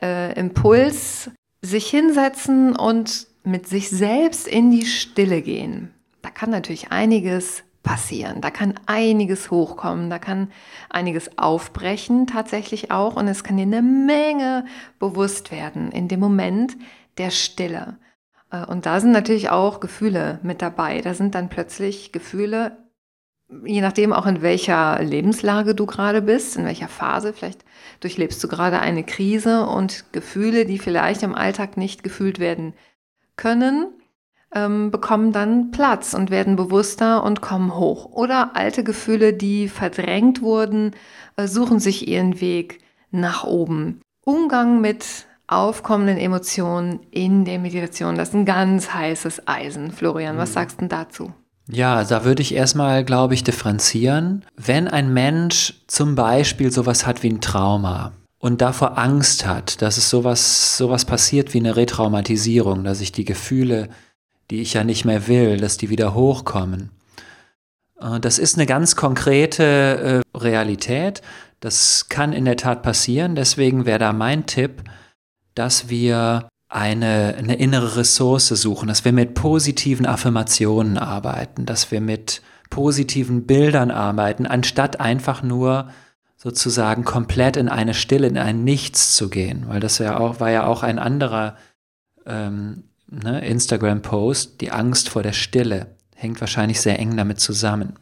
[0.00, 1.30] äh, Impuls.
[1.62, 5.92] Sich hinsetzen und mit sich selbst in die Stille gehen.
[6.22, 8.40] Da kann natürlich einiges passieren.
[8.40, 10.50] Da kann einiges hochkommen, da kann
[10.90, 14.64] einiges aufbrechen tatsächlich auch und es kann dir eine Menge
[14.98, 16.76] bewusst werden in dem Moment
[17.18, 17.98] der Stille.
[18.50, 21.00] Äh, und da sind natürlich auch Gefühle mit dabei.
[21.00, 22.76] Da sind dann plötzlich Gefühle
[23.64, 27.64] je nachdem auch in welcher Lebenslage du gerade bist, in welcher Phase, vielleicht
[28.00, 32.74] durchlebst du gerade eine Krise und Gefühle, die vielleicht im Alltag nicht gefühlt werden
[33.36, 33.88] können,
[34.54, 38.06] ähm, bekommen dann Platz und werden bewusster und kommen hoch.
[38.06, 40.92] Oder alte Gefühle, die verdrängt wurden,
[41.36, 44.00] äh, suchen sich ihren Weg nach oben.
[44.24, 49.90] Umgang mit aufkommenden Emotionen in der Meditation, das ist ein ganz heißes Eisen.
[49.90, 50.54] Florian, was mhm.
[50.54, 51.32] sagst du dazu?
[51.68, 54.44] Ja, da würde ich erstmal, glaube ich, differenzieren.
[54.56, 59.96] Wenn ein Mensch zum Beispiel sowas hat wie ein Trauma und davor Angst hat, dass
[59.96, 63.88] es sowas, sowas passiert wie eine Retraumatisierung, dass sich die Gefühle,
[64.50, 66.90] die ich ja nicht mehr will, dass die wieder hochkommen.
[68.00, 71.22] Äh, das ist eine ganz konkrete äh, Realität.
[71.60, 73.34] Das kann in der Tat passieren.
[73.34, 74.84] Deswegen wäre da mein Tipp,
[75.54, 82.00] dass wir eine, eine innere Ressource suchen, dass wir mit positiven Affirmationen arbeiten, dass wir
[82.00, 85.90] mit positiven Bildern arbeiten, anstatt einfach nur
[86.36, 89.64] sozusagen komplett in eine Stille, in ein Nichts zu gehen.
[89.66, 91.56] Weil das ja auch, war ja auch ein anderer
[92.24, 95.96] ähm, ne, Instagram-Post, die Angst vor der Stille.
[96.14, 97.94] Hängt wahrscheinlich sehr eng damit zusammen.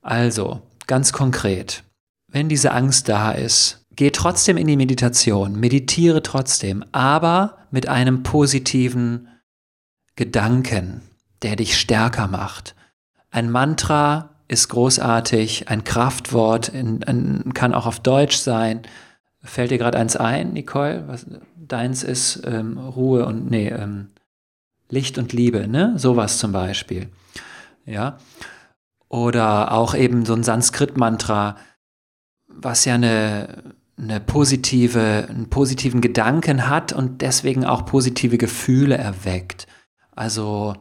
[0.00, 1.84] Also, ganz konkret,
[2.28, 8.22] wenn diese Angst da ist, geh trotzdem in die Meditation, meditiere trotzdem, aber mit einem
[8.22, 9.28] positiven
[10.16, 11.02] Gedanken,
[11.42, 12.74] der dich stärker macht.
[13.30, 18.82] Ein Mantra ist großartig, ein Kraftwort in, in, kann auch auf Deutsch sein.
[19.42, 21.04] Fällt dir gerade eins ein, Nicole?
[21.06, 21.26] Was
[21.68, 24.08] deins ist ähm, Ruhe und nee, ähm,
[24.90, 25.94] Licht und Liebe, ne?
[25.98, 27.08] Sowas zum Beispiel.
[27.84, 28.18] Ja.
[29.08, 31.56] Oder auch eben so ein Sanskrit-Mantra,
[32.46, 39.66] was ja eine, eine positive, einen positiven Gedanken hat und deswegen auch positive Gefühle erweckt.
[40.14, 40.74] Also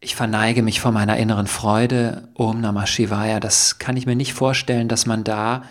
[0.00, 4.34] ich verneige mich vor meiner inneren Freude, Om Namah Shivaya, das kann ich mir nicht
[4.34, 5.62] vorstellen, dass man da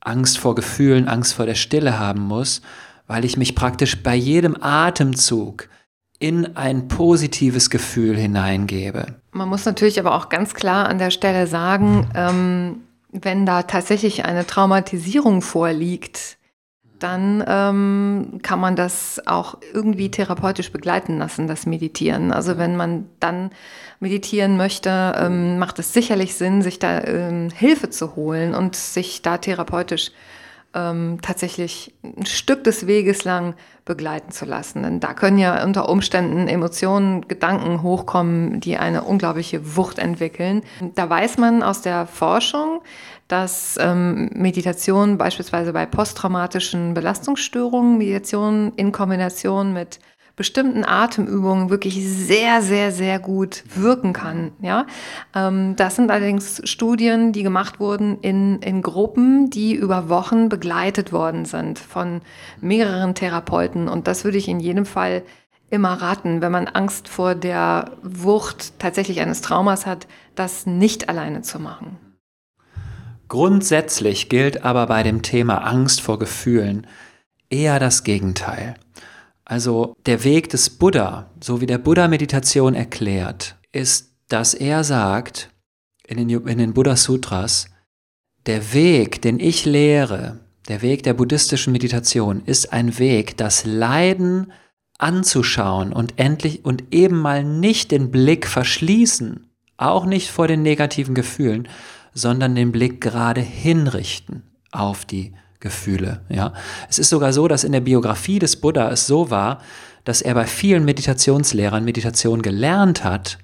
[0.00, 2.62] Angst vor Gefühlen, Angst vor der Stille haben muss,
[3.08, 5.68] weil ich mich praktisch bei jedem Atemzug
[6.20, 9.16] in ein positives Gefühl hineingebe.
[9.32, 14.24] Man muss natürlich aber auch ganz klar an der Stelle sagen, ähm, wenn da tatsächlich
[14.24, 16.36] eine Traumatisierung vorliegt,
[16.98, 22.32] dann ähm, kann man das auch irgendwie therapeutisch begleiten lassen, das Meditieren.
[22.32, 23.50] Also wenn man dann
[24.00, 29.22] meditieren möchte, ähm, macht es sicherlich Sinn, sich da ähm, Hilfe zu holen und sich
[29.22, 30.10] da therapeutisch
[30.74, 33.54] ähm, tatsächlich ein Stück des Weges lang
[33.84, 34.82] begleiten zu lassen.
[34.82, 40.62] Denn da können ja unter Umständen Emotionen, Gedanken hochkommen, die eine unglaubliche Wucht entwickeln.
[40.94, 42.82] Da weiß man aus der Forschung,
[43.28, 50.00] dass ähm, Meditation beispielsweise bei posttraumatischen Belastungsstörungen, Meditation in Kombination mit
[50.38, 54.52] bestimmten Atemübungen wirklich sehr, sehr, sehr gut wirken kann.
[54.62, 54.86] Ja,
[55.34, 61.12] ähm, das sind allerdings Studien, die gemacht wurden in, in Gruppen, die über Wochen begleitet
[61.12, 62.20] worden sind von
[62.60, 63.88] mehreren Therapeuten.
[63.88, 65.24] Und das würde ich in jedem Fall
[65.70, 71.42] immer raten, wenn man Angst vor der Wucht tatsächlich eines Traumas hat, das nicht alleine
[71.42, 71.98] zu machen.
[73.26, 76.86] Grundsätzlich gilt aber bei dem Thema Angst vor Gefühlen
[77.50, 78.76] eher das Gegenteil.
[79.48, 85.48] Also der Weg des Buddha, so wie der Buddha Meditation erklärt, ist, dass er sagt
[86.06, 87.70] in den, in den Buddha Sutras,
[88.44, 94.52] der Weg, den ich lehre, der Weg der buddhistischen Meditation ist ein Weg, das Leiden
[94.98, 101.14] anzuschauen und endlich und eben mal nicht den Blick verschließen, auch nicht vor den negativen
[101.14, 101.68] Gefühlen,
[102.12, 106.22] sondern den Blick gerade hinrichten auf die Gefühle.
[106.28, 106.52] Ja,
[106.88, 109.60] es ist sogar so, dass in der Biografie des Buddha es so war,
[110.04, 113.38] dass er bei vielen Meditationslehrern Meditation gelernt hat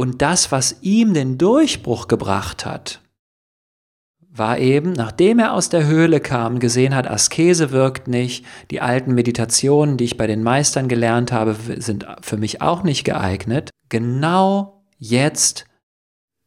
[0.00, 3.00] und das, was ihm den Durchbruch gebracht hat,
[4.30, 9.12] war eben, nachdem er aus der Höhle kam, gesehen hat, Askese wirkt nicht, die alten
[9.14, 14.84] Meditationen, die ich bei den Meistern gelernt habe, sind für mich auch nicht geeignet, genau
[14.98, 15.64] jetzt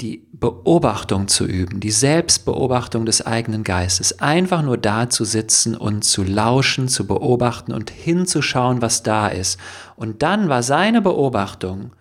[0.02, 6.04] die Beobachtung zu üben, die Selbstbeobachtung des eigenen Geistes, einfach nur da zu sitzen und
[6.04, 9.60] zu lauschen, zu beobachten und hinzuschauen, was da ist.
[9.96, 11.92] Und dann war seine Beobachtung,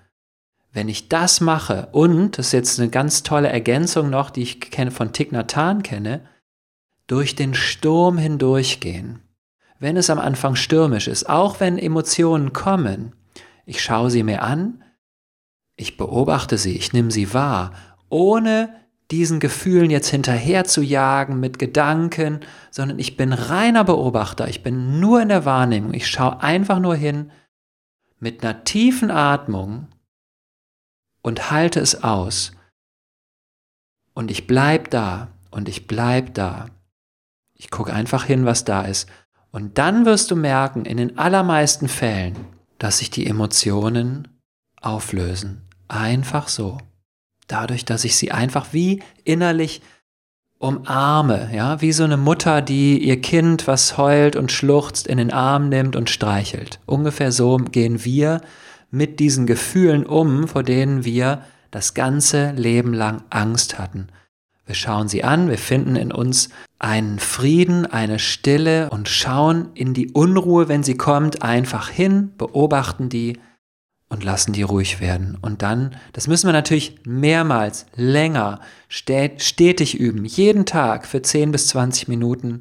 [0.72, 4.60] wenn ich das mache, und, das ist jetzt eine ganz tolle Ergänzung noch, die ich
[4.60, 6.22] kenne, von Thich Nhat Hanh kenne,
[7.06, 9.20] durch den Sturm hindurchgehen.
[9.78, 13.14] Wenn es am Anfang stürmisch ist, auch wenn Emotionen kommen,
[13.66, 14.84] ich schaue sie mir an,
[15.76, 17.72] ich beobachte sie, ich nehme sie wahr
[18.10, 18.74] ohne
[19.10, 25.00] diesen Gefühlen jetzt hinterher zu jagen mit Gedanken, sondern ich bin reiner Beobachter, ich bin
[25.00, 27.32] nur in der Wahrnehmung, ich schaue einfach nur hin
[28.18, 29.88] mit einer tiefen Atmung
[31.22, 32.52] und halte es aus.
[34.14, 36.66] Und ich bleib da und ich bleib da.
[37.54, 39.08] Ich gucke einfach hin, was da ist.
[39.50, 42.36] Und dann wirst du merken, in den allermeisten Fällen,
[42.78, 44.28] dass sich die Emotionen
[44.80, 45.68] auflösen.
[45.88, 46.78] Einfach so
[47.52, 49.82] dadurch, dass ich sie einfach wie innerlich
[50.58, 55.32] umarme, ja, wie so eine Mutter, die ihr Kind, was heult und schluchzt, in den
[55.32, 56.80] Arm nimmt und streichelt.
[56.84, 58.42] Ungefähr so gehen wir
[58.90, 64.08] mit diesen Gefühlen um, vor denen wir das ganze Leben lang Angst hatten.
[64.66, 69.94] Wir schauen sie an, wir finden in uns einen Frieden, eine Stille und schauen in
[69.94, 73.40] die Unruhe, wenn sie kommt, einfach hin, beobachten die
[74.10, 75.38] und lassen die ruhig werden.
[75.40, 81.68] Und dann, das müssen wir natürlich mehrmals, länger, stetig üben, jeden Tag für 10 bis
[81.68, 82.60] 20 Minuten.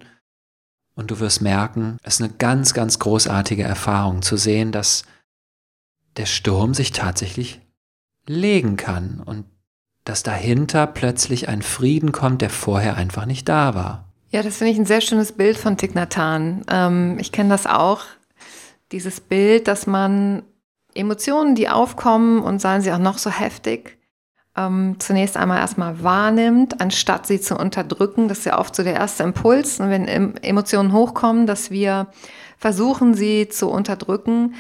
[0.95, 5.03] Und du wirst merken, es ist eine ganz, ganz großartige Erfahrung zu sehen, dass
[6.17, 7.59] der Sturm sich tatsächlich
[8.27, 9.45] legen kann und
[10.05, 14.05] dass dahinter plötzlich ein Frieden kommt, der vorher einfach nicht da war.
[14.29, 18.03] Ja, das finde ich ein sehr schönes Bild von Thich Ähm, ich kenne das auch,
[18.91, 20.43] dieses Bild, dass man
[20.93, 23.97] Emotionen, die aufkommen und seien sie auch noch so heftig,
[24.58, 28.28] ähm, zunächst einmal erstmal wahrnimmt, anstatt sie zu unterdrücken.
[28.28, 29.80] Das ist ja oft so der erste Impuls.
[29.80, 32.08] Und wenn Emotionen hochkommen, dass wir
[32.58, 34.56] versuchen, sie zu unterdrücken.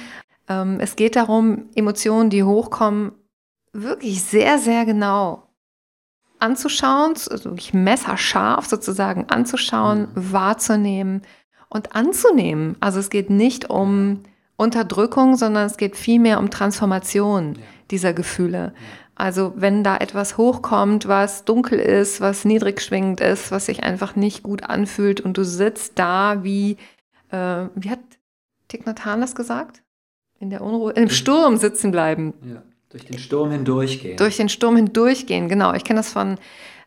[0.47, 3.11] Ähm, es geht darum, Emotionen, die hochkommen,
[3.73, 5.43] wirklich sehr, sehr genau
[6.39, 10.31] anzuschauen, also wirklich messerscharf sozusagen anzuschauen, mhm.
[10.31, 11.21] wahrzunehmen
[11.67, 12.77] und anzunehmen.
[12.79, 14.23] Also es geht nicht um
[14.59, 17.61] Unterdrückung, sondern es geht vielmehr um Transformation ja.
[17.91, 18.73] dieser Gefühle.
[19.15, 24.15] Also wenn da etwas hochkommt, was dunkel ist, was niedrig schwingend ist, was sich einfach
[24.15, 26.77] nicht gut anfühlt und du sitzt da wie,
[27.31, 27.99] äh, wie hat
[28.69, 29.81] Thich Nhat Hanh das gesagt?
[30.39, 32.33] In der Unruhe, im Sturm sitzen bleiben.
[32.45, 32.63] Ja.
[32.89, 34.17] Durch den Sturm hindurchgehen.
[34.17, 35.73] Durch den Sturm hindurchgehen, genau.
[35.73, 36.37] Ich kenne das von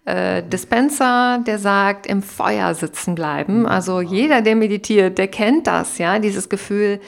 [0.04, 3.60] äh, Dispenser, der sagt, im Feuer sitzen bleiben.
[3.60, 3.66] Mhm.
[3.66, 7.00] Also jeder, der meditiert, der kennt das, ja, dieses Gefühl,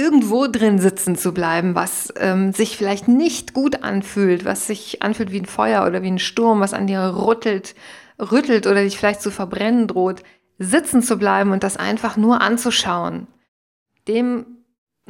[0.00, 5.30] irgendwo drin sitzen zu bleiben, was ähm, sich vielleicht nicht gut anfühlt, was sich anfühlt
[5.32, 7.74] wie ein Feuer oder wie ein Sturm, was an dir rüttelt,
[8.18, 10.22] rüttelt oder dich vielleicht zu verbrennen droht,
[10.58, 13.26] sitzen zu bleiben und das einfach nur anzuschauen.
[14.08, 14.46] Dem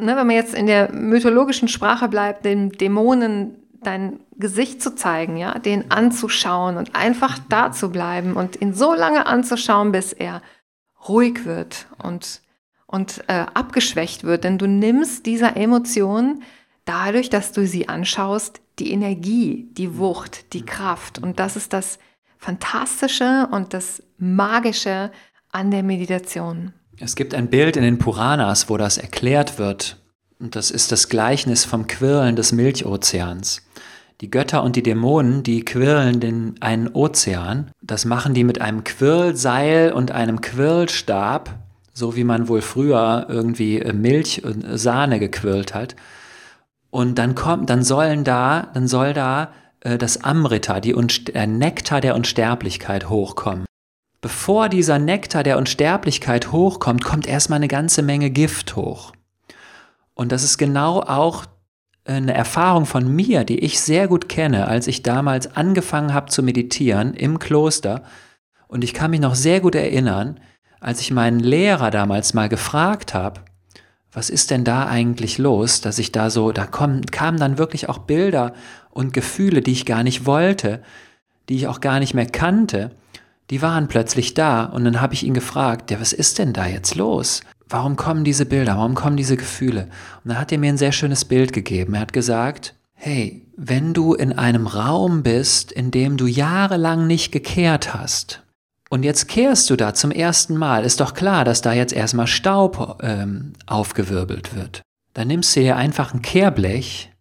[0.00, 5.36] ne, wenn man jetzt in der mythologischen Sprache bleibt, den Dämonen dein Gesicht zu zeigen,
[5.36, 10.42] ja, den anzuschauen und einfach da zu bleiben und ihn so lange anzuschauen, bis er
[11.08, 12.42] ruhig wird und,
[12.90, 14.44] und äh, abgeschwächt wird.
[14.44, 16.42] Denn du nimmst dieser Emotion
[16.84, 21.18] dadurch, dass du sie anschaust, die Energie, die Wucht, die Kraft.
[21.18, 21.98] Und das ist das
[22.38, 25.12] Fantastische und das Magische
[25.52, 26.72] an der Meditation.
[26.98, 29.96] Es gibt ein Bild in den Puranas, wo das erklärt wird.
[30.40, 33.62] Und das ist das Gleichnis vom Quirlen des Milchozeans.
[34.20, 37.70] Die Götter und die Dämonen, die quirlen den einen Ozean.
[37.82, 41.50] Das machen die mit einem Quirlseil und einem Quirlstab,
[41.92, 45.96] so wie man wohl früher irgendwie Milch und Sahne gequirlt hat.
[46.90, 52.00] Und dann kommt, dann sollen da, dann soll da äh, das Amrita, die, der Nektar
[52.00, 53.64] der Unsterblichkeit hochkommen.
[54.20, 59.12] Bevor dieser Nektar der Unsterblichkeit hochkommt, kommt erstmal eine ganze Menge Gift hoch.
[60.14, 61.46] Und das ist genau auch
[62.04, 66.42] eine Erfahrung von mir, die ich sehr gut kenne, als ich damals angefangen habe zu
[66.42, 68.02] meditieren im Kloster.
[68.68, 70.40] Und ich kann mich noch sehr gut erinnern,
[70.80, 73.40] als ich meinen Lehrer damals mal gefragt habe,
[74.12, 77.88] was ist denn da eigentlich los, dass ich da so, da kommen, kamen dann wirklich
[77.88, 78.54] auch Bilder
[78.90, 80.82] und Gefühle, die ich gar nicht wollte,
[81.48, 82.90] die ich auch gar nicht mehr kannte
[83.50, 86.66] die waren plötzlich da und dann habe ich ihn gefragt, ja, was ist denn da
[86.66, 87.42] jetzt los?
[87.68, 88.76] Warum kommen diese Bilder?
[88.76, 89.88] Warum kommen diese Gefühle?
[90.24, 91.94] Und dann hat er mir ein sehr schönes Bild gegeben.
[91.94, 97.32] Er hat gesagt, hey, wenn du in einem Raum bist, in dem du jahrelang nicht
[97.32, 98.42] gekehrt hast,
[98.90, 102.26] und jetzt kehrst du da zum ersten Mal, ist doch klar, dass da jetzt erstmal
[102.26, 104.82] Staub ähm, aufgewirbelt wird.
[105.14, 107.12] Dann nimmst du dir einfach ein Kehrblech,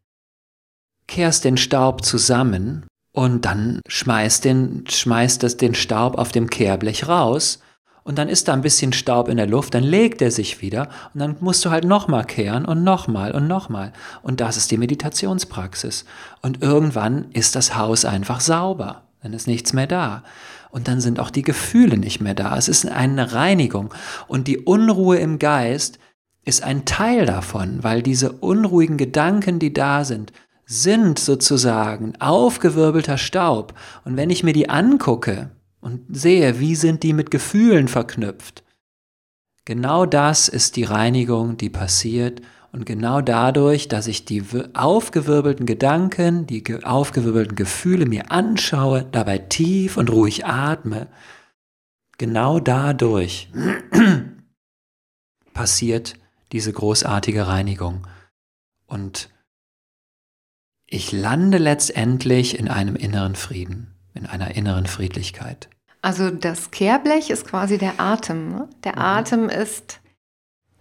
[1.07, 7.07] kehrst den Staub zusammen und dann schmeißt, den, schmeißt das den Staub auf dem Kehrblech
[7.07, 7.59] raus
[8.03, 10.89] und dann ist da ein bisschen Staub in der Luft, dann legt er sich wieder
[11.13, 13.93] und dann musst du halt nochmal kehren und nochmal und nochmal.
[14.23, 16.05] Und das ist die Meditationspraxis.
[16.41, 20.23] Und irgendwann ist das Haus einfach sauber, dann ist nichts mehr da.
[20.71, 22.57] Und dann sind auch die Gefühle nicht mehr da.
[22.57, 23.93] Es ist eine Reinigung.
[24.27, 25.99] Und die Unruhe im Geist
[26.45, 30.31] ist ein Teil davon, weil diese unruhigen Gedanken, die da sind,
[30.65, 33.73] sind sozusagen aufgewirbelter Staub.
[34.05, 35.49] Und wenn ich mir die angucke
[35.81, 38.63] und sehe, wie sind die mit Gefühlen verknüpft,
[39.65, 42.41] genau das ist die Reinigung, die passiert.
[42.71, 49.97] Und genau dadurch, dass ich die aufgewirbelten Gedanken, die aufgewirbelten Gefühle mir anschaue, dabei tief
[49.97, 51.07] und ruhig atme,
[52.17, 53.51] genau dadurch
[55.53, 56.13] passiert
[56.51, 58.07] diese großartige Reinigung.
[58.85, 59.29] Und
[60.85, 65.69] ich lande letztendlich in einem inneren Frieden, in einer inneren Friedlichkeit.
[66.01, 68.49] Also das Kehrblech ist quasi der Atem.
[68.49, 68.69] Ne?
[68.83, 69.01] Der mhm.
[69.01, 70.01] Atem ist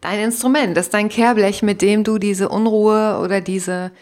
[0.01, 3.92] dein Instrument, ist dein Kehrblech, mit dem du diese Unruhe oder diese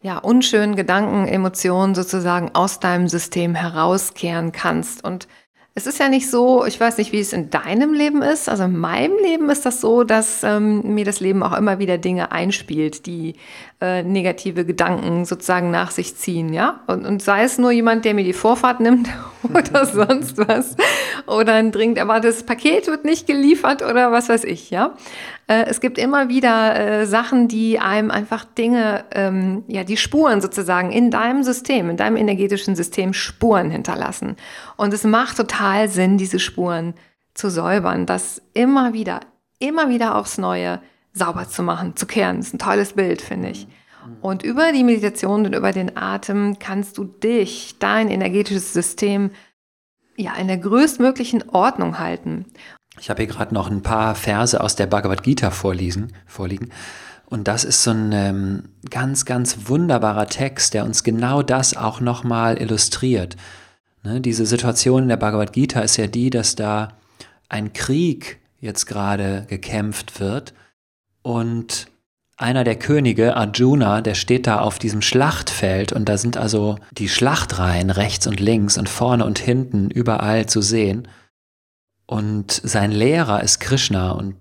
[0.00, 5.02] ja, unschönen Gedanken, Emotionen sozusagen aus deinem System herauskehren kannst.
[5.02, 5.26] Und
[5.74, 8.48] es ist ja nicht so, ich weiß nicht, wie es in deinem Leben ist.
[8.48, 11.98] Also in meinem Leben ist das so, dass ähm, mir das Leben auch immer wieder
[11.98, 13.34] Dinge einspielt, die
[13.80, 16.80] äh, negative Gedanken sozusagen nach sich ziehen, ja.
[16.88, 19.08] Und, und sei es nur jemand, der mir die Vorfahrt nimmt
[19.54, 20.76] oder sonst was.
[21.26, 24.96] Oder ein dringend erwartetes Paket wird nicht geliefert oder was weiß ich, ja.
[25.46, 30.40] Äh, es gibt immer wieder äh, Sachen, die einem einfach Dinge, ähm, ja, die Spuren
[30.40, 34.34] sozusagen in deinem System, in deinem energetischen System Spuren hinterlassen.
[34.76, 36.94] Und es macht total Sinn, diese Spuren
[37.34, 39.20] zu säubern, das immer wieder,
[39.60, 40.80] immer wieder aufs Neue
[41.12, 42.38] sauber zu machen, zu kehren.
[42.38, 43.66] Das ist ein tolles Bild, finde ich.
[44.20, 49.30] Und über die Meditation und über den Atem kannst du dich, dein energetisches System,
[50.16, 52.46] ja, in der größtmöglichen Ordnung halten.
[52.98, 56.70] Ich habe hier gerade noch ein paar Verse aus der Bhagavad Gita vorlesen, vorliegen.
[57.26, 62.00] Und das ist so ein ähm, ganz, ganz wunderbarer Text, der uns genau das auch
[62.00, 63.36] nochmal illustriert.
[64.02, 66.88] Ne, diese Situation in der Bhagavad Gita ist ja die, dass da
[67.48, 70.54] ein Krieg jetzt gerade gekämpft wird
[71.28, 71.88] und
[72.38, 77.10] einer der Könige, Arjuna, der steht da auf diesem Schlachtfeld und da sind also die
[77.10, 81.06] Schlachtreihen rechts und links und vorne und hinten überall zu sehen.
[82.06, 84.36] Und sein Lehrer ist Krishna und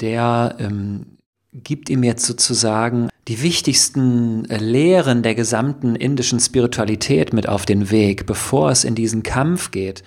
[0.00, 1.18] der ähm,
[1.52, 7.90] gibt ihm jetzt sozusagen die wichtigsten äh, Lehren der gesamten indischen Spiritualität mit auf den
[7.90, 10.02] Weg, bevor es in diesen Kampf geht.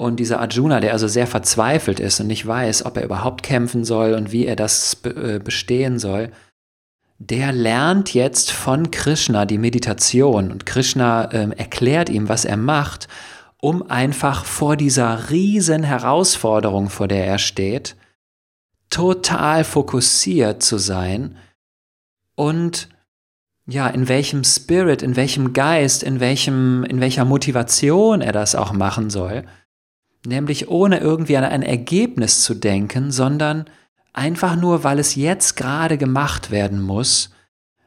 [0.00, 3.84] Und dieser Arjuna, der also sehr verzweifelt ist und nicht weiß, ob er überhaupt kämpfen
[3.84, 6.30] soll und wie er das äh, bestehen soll,
[7.18, 10.52] der lernt jetzt von Krishna die Meditation.
[10.52, 13.08] Und Krishna äh, erklärt ihm, was er macht,
[13.60, 17.94] um einfach vor dieser riesen Herausforderung, vor der er steht,
[18.88, 21.36] total fokussiert zu sein
[22.36, 22.88] und
[23.66, 28.72] ja, in welchem Spirit, in welchem Geist, in welchem, in welcher Motivation er das auch
[28.72, 29.44] machen soll.
[30.26, 33.64] Nämlich ohne irgendwie an ein Ergebnis zu denken, sondern
[34.12, 37.30] einfach nur, weil es jetzt gerade gemacht werden muss,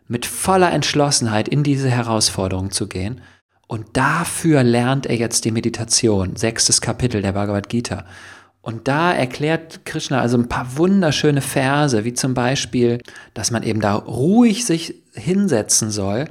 [0.07, 3.21] mit voller Entschlossenheit in diese Herausforderung zu gehen.
[3.67, 8.05] Und dafür lernt er jetzt die Meditation, sechstes Kapitel der Bhagavad Gita.
[8.61, 12.99] Und da erklärt Krishna also ein paar wunderschöne Verse, wie zum Beispiel,
[13.33, 16.25] dass man eben da ruhig sich hinsetzen soll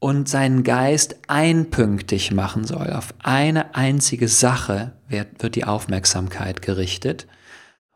[0.00, 2.92] und seinen Geist einpünktig machen soll.
[2.92, 7.28] Auf eine einzige Sache wird, wird die Aufmerksamkeit gerichtet.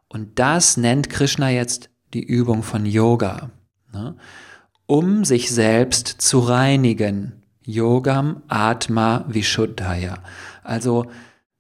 [0.09, 3.51] Und das nennt Krishna jetzt die Übung von Yoga,
[3.93, 4.17] ne?
[4.87, 7.43] um sich selbst zu reinigen.
[7.67, 10.19] Yogam Atma Vishuddhaya.
[10.63, 11.07] Also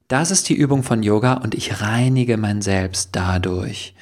[0.09, 3.95] das ist die Übung von Yoga und ich reinige mein Selbst dadurch.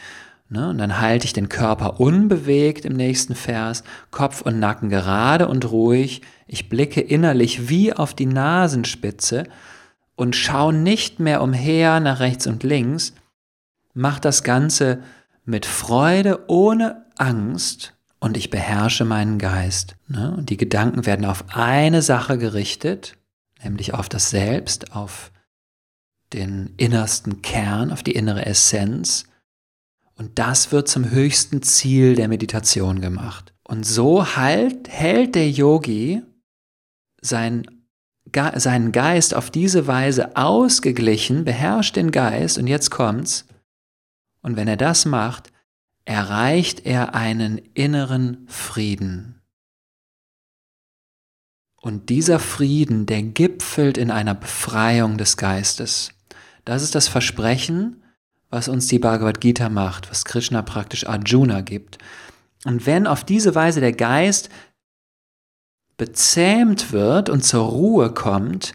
[0.52, 0.68] Ne?
[0.68, 5.70] Und dann halte ich den Körper unbewegt im nächsten Vers, Kopf und Nacken gerade und
[5.70, 6.20] ruhig.
[6.46, 9.44] Ich blicke innerlich wie auf die Nasenspitze
[10.14, 13.14] und schaue nicht mehr umher nach rechts und links.
[13.94, 15.02] Mach das Ganze
[15.46, 19.96] mit Freude, ohne Angst und ich beherrsche meinen Geist.
[20.06, 20.34] Ne?
[20.36, 23.16] Und die Gedanken werden auf eine Sache gerichtet,
[23.64, 25.32] nämlich auf das Selbst, auf
[26.34, 29.24] den innersten Kern, auf die innere Essenz.
[30.14, 33.54] Und das wird zum höchsten Ziel der Meditation gemacht.
[33.64, 36.22] Und so halt, hält der Yogi
[37.20, 37.66] sein,
[38.56, 43.46] seinen Geist auf diese Weise ausgeglichen, beherrscht den Geist und jetzt kommt's.
[44.42, 45.52] Und wenn er das macht,
[46.04, 49.40] erreicht er einen inneren Frieden.
[51.76, 56.12] Und dieser Frieden, der gipfelt in einer Befreiung des Geistes.
[56.64, 58.01] Das ist das Versprechen,
[58.52, 61.98] was uns die Bhagavad Gita macht, was Krishna praktisch Arjuna gibt.
[62.64, 64.50] Und wenn auf diese Weise der Geist
[65.96, 68.74] bezähmt wird und zur Ruhe kommt,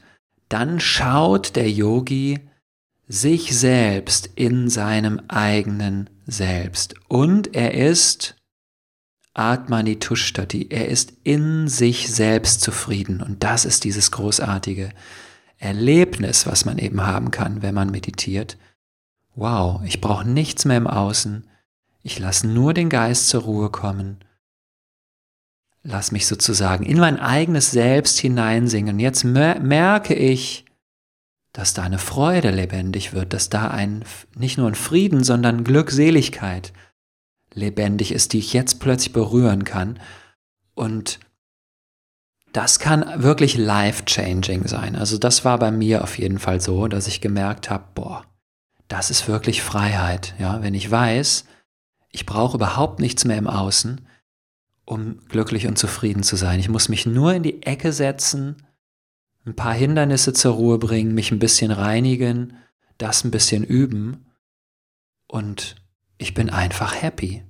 [0.49, 2.39] dann schaut der Yogi
[3.07, 6.95] sich selbst in seinem eigenen Selbst.
[7.07, 8.36] Und er ist
[9.34, 13.21] Atmani Tushtati, er ist in sich selbst zufrieden.
[13.21, 14.89] Und das ist dieses großartige
[15.59, 18.57] Erlebnis, was man eben haben kann, wenn man meditiert.
[19.38, 21.47] Wow, ich brauche nichts mehr im Außen.
[22.01, 24.17] Ich lasse nur den Geist zur Ruhe kommen.
[25.83, 28.97] Lass mich sozusagen in mein eigenes Selbst hineinsingen.
[28.97, 30.65] Jetzt merke ich,
[31.53, 34.03] dass da eine Freude lebendig wird, dass da ein,
[34.35, 36.73] nicht nur ein Frieden, sondern Glückseligkeit
[37.53, 39.99] lebendig ist, die ich jetzt plötzlich berühren kann.
[40.73, 41.19] Und
[42.53, 44.95] das kann wirklich life-changing sein.
[44.95, 48.25] Also das war bei mir auf jeden Fall so, dass ich gemerkt habe, boah,
[48.88, 50.33] das ist wirklich Freiheit.
[50.39, 51.45] Ja, wenn ich weiß,
[52.11, 54.07] ich brauche überhaupt nichts mehr im Außen,
[54.85, 56.59] um glücklich und zufrieden zu sein.
[56.59, 58.63] Ich muss mich nur in die Ecke setzen
[59.47, 62.57] ein paar Hindernisse zur Ruhe bringen, mich ein bisschen reinigen,
[62.97, 64.25] das ein bisschen üben
[65.27, 65.75] und
[66.17, 67.43] ich bin einfach happy.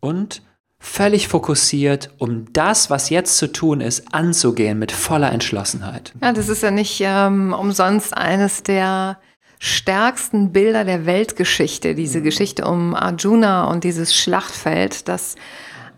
[0.00, 0.42] Und
[0.78, 6.14] völlig fokussiert, um das, was jetzt zu tun ist, anzugehen mit voller Entschlossenheit.
[6.22, 9.20] Ja, das ist ja nicht ähm, umsonst eines der
[9.58, 12.24] stärksten Bilder der Weltgeschichte, diese mhm.
[12.24, 15.34] Geschichte um Arjuna und dieses Schlachtfeld, das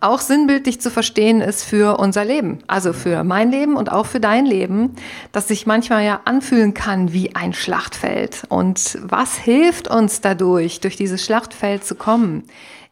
[0.01, 4.21] auch sinnbildlich zu verstehen ist für unser Leben, also für mein Leben und auch für
[4.21, 4.97] dein Leben,
[5.31, 8.45] das sich manchmal ja anfühlen kann wie ein Schlachtfeld.
[8.49, 12.45] Und was hilft uns dadurch, durch dieses Schlachtfeld zu kommen,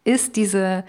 [0.04, 0.84] ist diese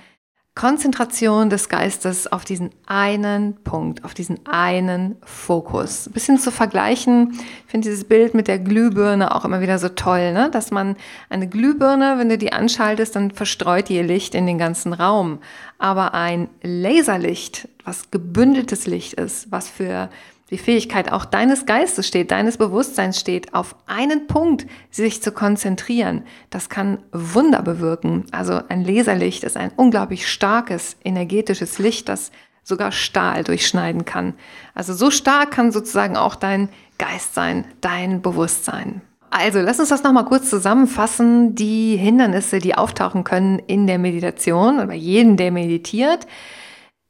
[0.59, 6.07] Konzentration des Geistes auf diesen einen Punkt, auf diesen einen Fokus.
[6.07, 9.87] Ein bisschen zu vergleichen, ich finde dieses Bild mit der Glühbirne auch immer wieder so
[9.87, 10.49] toll, ne?
[10.51, 10.97] dass man
[11.29, 15.39] eine Glühbirne, wenn du die anschaltest, dann verstreut ihr Licht in den ganzen Raum.
[15.77, 20.09] Aber ein Laserlicht, was gebündeltes Licht ist, was für
[20.49, 26.23] die Fähigkeit auch deines Geistes steht, deines Bewusstseins steht, auf einen Punkt sich zu konzentrieren,
[26.49, 28.25] das kann Wunder bewirken.
[28.31, 32.31] Also ein Laserlicht ist ein unglaublich starkes, energetisches Licht, das
[32.63, 34.33] sogar Stahl durchschneiden kann.
[34.73, 39.01] Also so stark kann sozusagen auch dein Geist sein, dein Bewusstsein.
[39.31, 44.75] Also lass uns das nochmal kurz zusammenfassen, die Hindernisse, die auftauchen können in der Meditation
[44.75, 46.25] oder bei jedem, der meditiert.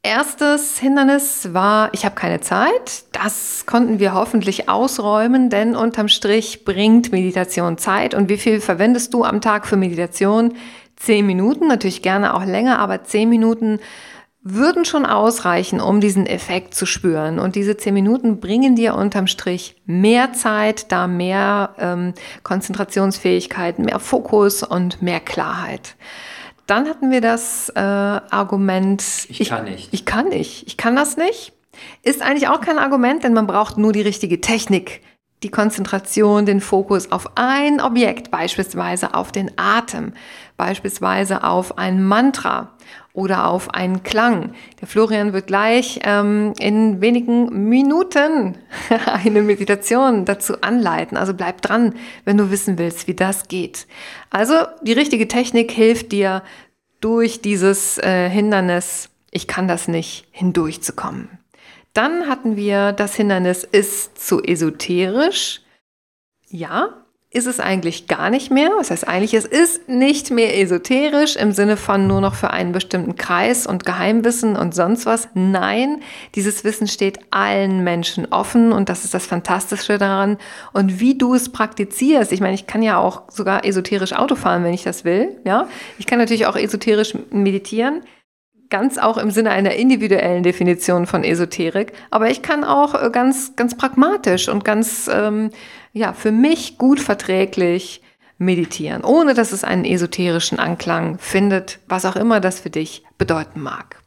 [0.09, 3.03] Erstes Hindernis war, ich habe keine Zeit.
[3.11, 8.15] Das konnten wir hoffentlich ausräumen, denn unterm Strich bringt Meditation Zeit.
[8.15, 10.55] Und wie viel verwendest du am Tag für Meditation?
[10.95, 13.77] Zehn Minuten, natürlich gerne auch länger, aber zehn Minuten
[14.41, 17.37] würden schon ausreichen, um diesen Effekt zu spüren.
[17.37, 23.99] Und diese zehn Minuten bringen dir unterm Strich mehr Zeit, da mehr ähm, Konzentrationsfähigkeit, mehr
[23.99, 25.95] Fokus und mehr Klarheit.
[26.69, 29.91] Dann hatten wir das äh, Argument, ich, ich kann nicht.
[29.91, 30.67] Ich kann nicht.
[30.67, 31.51] Ich kann das nicht.
[32.03, 35.01] Ist eigentlich auch kein Argument, denn man braucht nur die richtige Technik,
[35.41, 40.13] die Konzentration, den Fokus auf ein Objekt, beispielsweise auf den Atem,
[40.57, 42.73] beispielsweise auf ein Mantra
[43.19, 44.53] oder auf einen Klang.
[44.79, 48.57] Der Florian wird gleich ähm, in wenigen Minuten
[49.05, 51.17] eine Meditation dazu anleiten.
[51.17, 53.87] Also bleib dran, wenn du wissen willst, wie das geht.
[54.29, 56.43] Also die richtige Technik hilft dir
[57.01, 61.27] durch dieses äh, Hindernis, ich kann das nicht, hindurchzukommen.
[61.93, 65.61] Dann hatten wir das Hindernis ist zu esoterisch.
[66.47, 68.71] Ja, ist es eigentlich gar nicht mehr.
[68.77, 72.71] Was heißt eigentlich, es ist nicht mehr esoterisch im Sinne von nur noch für einen
[72.71, 75.29] bestimmten Kreis und Geheimwissen und sonst was.
[75.35, 76.01] Nein,
[76.33, 80.37] dieses Wissen steht allen Menschen offen und das ist das Fantastische daran.
[80.73, 84.63] Und wie du es praktizierst, ich meine, ich kann ja auch sogar esoterisch Auto fahren,
[84.63, 85.39] wenn ich das will.
[85.45, 85.67] Ja,
[85.99, 88.01] ich kann natürlich auch esoterisch meditieren
[88.69, 93.55] ganz auch im Sinne einer individuellen Definition von Esoterik, aber ich kann auch äh, ganz,
[93.55, 95.49] ganz pragmatisch und ganz, ähm,
[95.93, 98.01] ja, für mich gut verträglich
[98.37, 103.61] meditieren, ohne dass es einen esoterischen Anklang findet, was auch immer das für dich bedeuten
[103.61, 103.97] mag.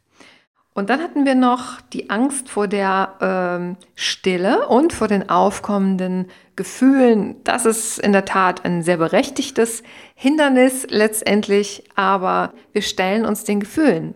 [0.75, 6.29] Und dann hatten wir noch die Angst vor der ähm, Stille und vor den aufkommenden
[6.57, 7.37] Gefühlen.
[7.45, 9.83] Das ist in der Tat ein sehr berechtigtes
[10.15, 14.15] Hindernis letztendlich, aber wir stellen uns den Gefühlen.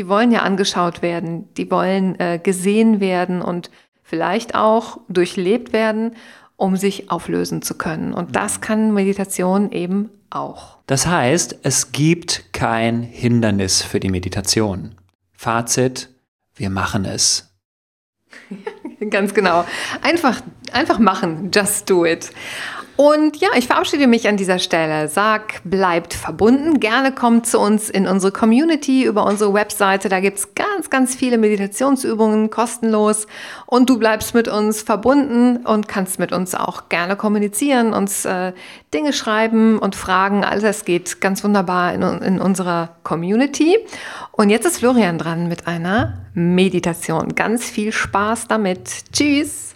[0.00, 3.70] Die wollen ja angeschaut werden, die wollen äh, gesehen werden und
[4.02, 6.16] vielleicht auch durchlebt werden,
[6.56, 8.14] um sich auflösen zu können.
[8.14, 8.60] Und das mhm.
[8.62, 10.78] kann Meditation eben auch.
[10.86, 14.94] Das heißt, es gibt kein Hindernis für die Meditation.
[15.34, 16.08] Fazit,
[16.54, 17.52] wir machen es.
[19.10, 19.66] Ganz genau.
[20.00, 20.40] Einfach,
[20.72, 21.50] einfach machen.
[21.52, 22.30] Just do it.
[23.00, 25.08] Und ja, ich verabschiede mich an dieser Stelle.
[25.08, 26.80] Sag, bleibt verbunden.
[26.80, 30.10] Gerne kommt zu uns in unsere Community über unsere Webseite.
[30.10, 33.26] Da gibt's ganz, ganz viele Meditationsübungen kostenlos.
[33.64, 38.52] Und du bleibst mit uns verbunden und kannst mit uns auch gerne kommunizieren, uns äh,
[38.92, 40.44] Dinge schreiben und fragen.
[40.44, 43.78] All das geht ganz wunderbar in, in unserer Community.
[44.30, 47.34] Und jetzt ist Florian dran mit einer Meditation.
[47.34, 49.04] Ganz viel Spaß damit.
[49.10, 49.69] Tschüss!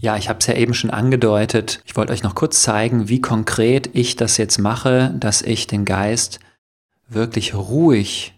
[0.00, 1.82] Ja, ich habe es ja eben schon angedeutet.
[1.84, 5.84] Ich wollte euch noch kurz zeigen, wie konkret ich das jetzt mache, dass ich den
[5.84, 6.40] Geist
[7.06, 8.34] wirklich ruhig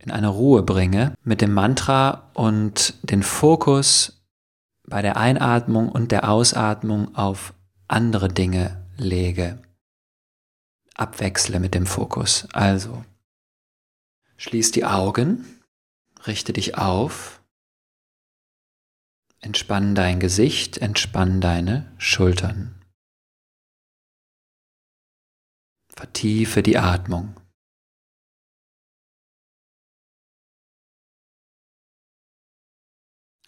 [0.00, 4.20] in eine Ruhe bringe mit dem Mantra und den Fokus
[4.88, 7.54] bei der Einatmung und der Ausatmung auf
[7.86, 9.62] andere Dinge lege.
[10.96, 12.48] Abwechsle mit dem Fokus.
[12.52, 13.04] Also,
[14.38, 15.44] schließ die Augen,
[16.26, 17.35] richte dich auf
[19.40, 22.84] Entspann dein Gesicht, entspann deine Schultern.
[25.88, 27.40] Vertiefe die Atmung.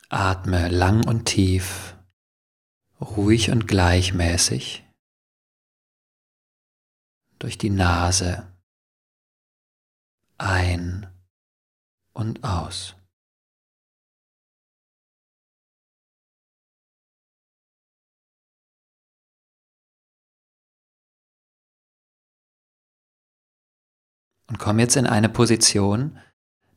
[0.08, 1.96] Atme lang und tief,
[3.00, 4.84] ruhig und gleichmäßig
[7.38, 8.50] durch die Nase
[10.38, 11.06] ein
[12.12, 12.97] und aus.
[24.48, 26.18] Und komm jetzt in eine Position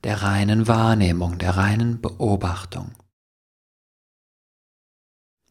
[0.04, 2.94] der reinen Wahrnehmung, der reinen Beobachtung.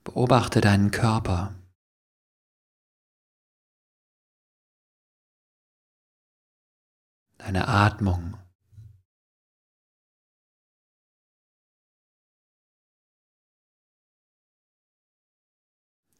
[0.04, 1.54] Beobachte deinen Körper.
[7.38, 8.36] Deine Atmung.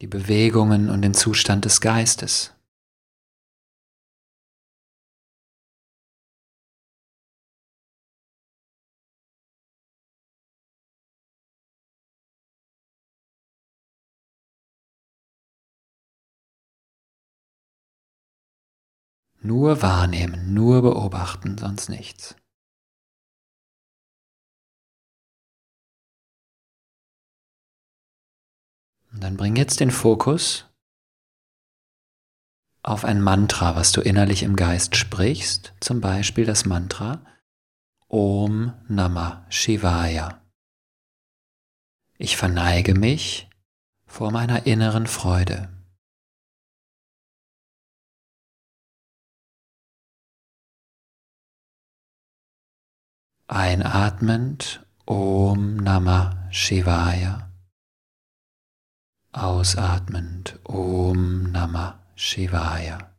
[0.01, 2.55] Die Bewegungen und den Zustand des Geistes.
[19.43, 22.37] Nur wahrnehmen, nur beobachten, sonst nichts.
[29.13, 30.67] Und dann bring jetzt den Fokus
[32.83, 37.25] auf ein Mantra, was du innerlich im Geist sprichst, zum Beispiel das Mantra
[38.09, 40.43] Om Namah Shivaya.
[42.19, 43.49] Ich verneige mich
[44.05, 45.80] vor meiner inneren Freude.
[53.53, 57.51] Einatmend Om Namah Shivaya.
[59.33, 63.10] Ausatmend Om Namah Shivaya.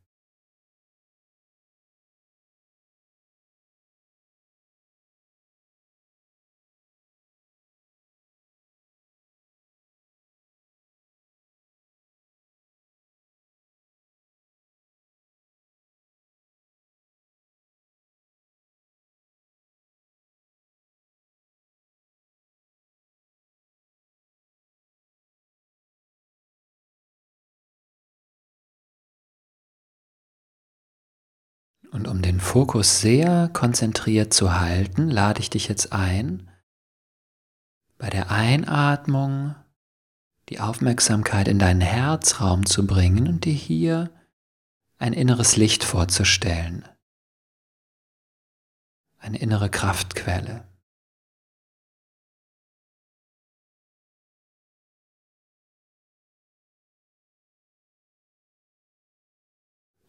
[31.91, 36.49] Und um den Fokus sehr konzentriert zu halten, lade ich dich jetzt ein,
[37.97, 39.55] bei der Einatmung
[40.49, 44.09] die Aufmerksamkeit in deinen Herzraum zu bringen und dir hier
[44.97, 46.87] ein inneres Licht vorzustellen,
[49.19, 50.70] eine innere Kraftquelle.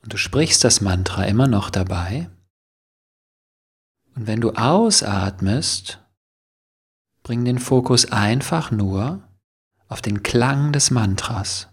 [0.02, 2.28] Und du sprichst das Mantra immer noch dabei.
[4.14, 6.00] Und wenn du ausatmest,
[7.22, 9.22] bring den Fokus einfach nur
[9.88, 11.68] auf den Klang des Mantras.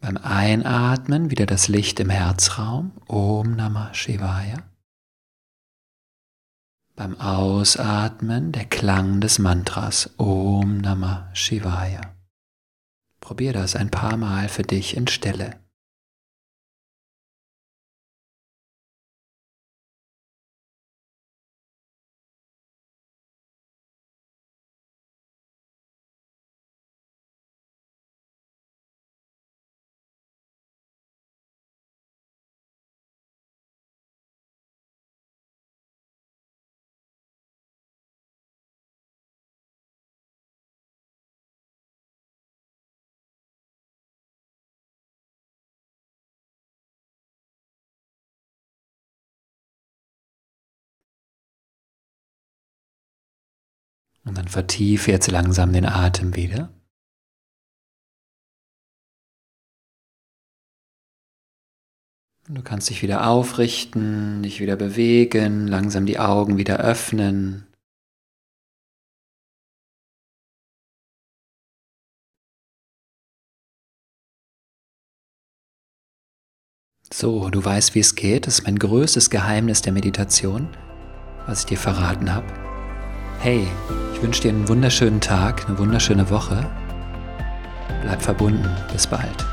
[0.00, 4.64] Beim Einatmen wieder das Licht im Herzraum, Om Namah Shivaya.
[6.96, 12.00] Beim Ausatmen der Klang des Mantras, Om Namah Shivaya.
[13.22, 15.61] Probier das ein paar Mal für dich in Stille.
[54.24, 56.72] Und dann vertiefe jetzt langsam den Atem wieder.
[62.48, 67.66] Und du kannst dich wieder aufrichten, dich wieder bewegen, langsam die Augen wieder öffnen.
[77.12, 78.46] So, du weißt, wie es geht.
[78.46, 80.68] Das ist mein größtes Geheimnis der Meditation,
[81.46, 82.46] was ich dir verraten habe.
[83.40, 83.66] Hey,
[84.22, 86.64] ich wünsche dir einen wunderschönen Tag, eine wunderschöne Woche.
[88.02, 88.70] Bleib verbunden.
[88.92, 89.44] Bis bald.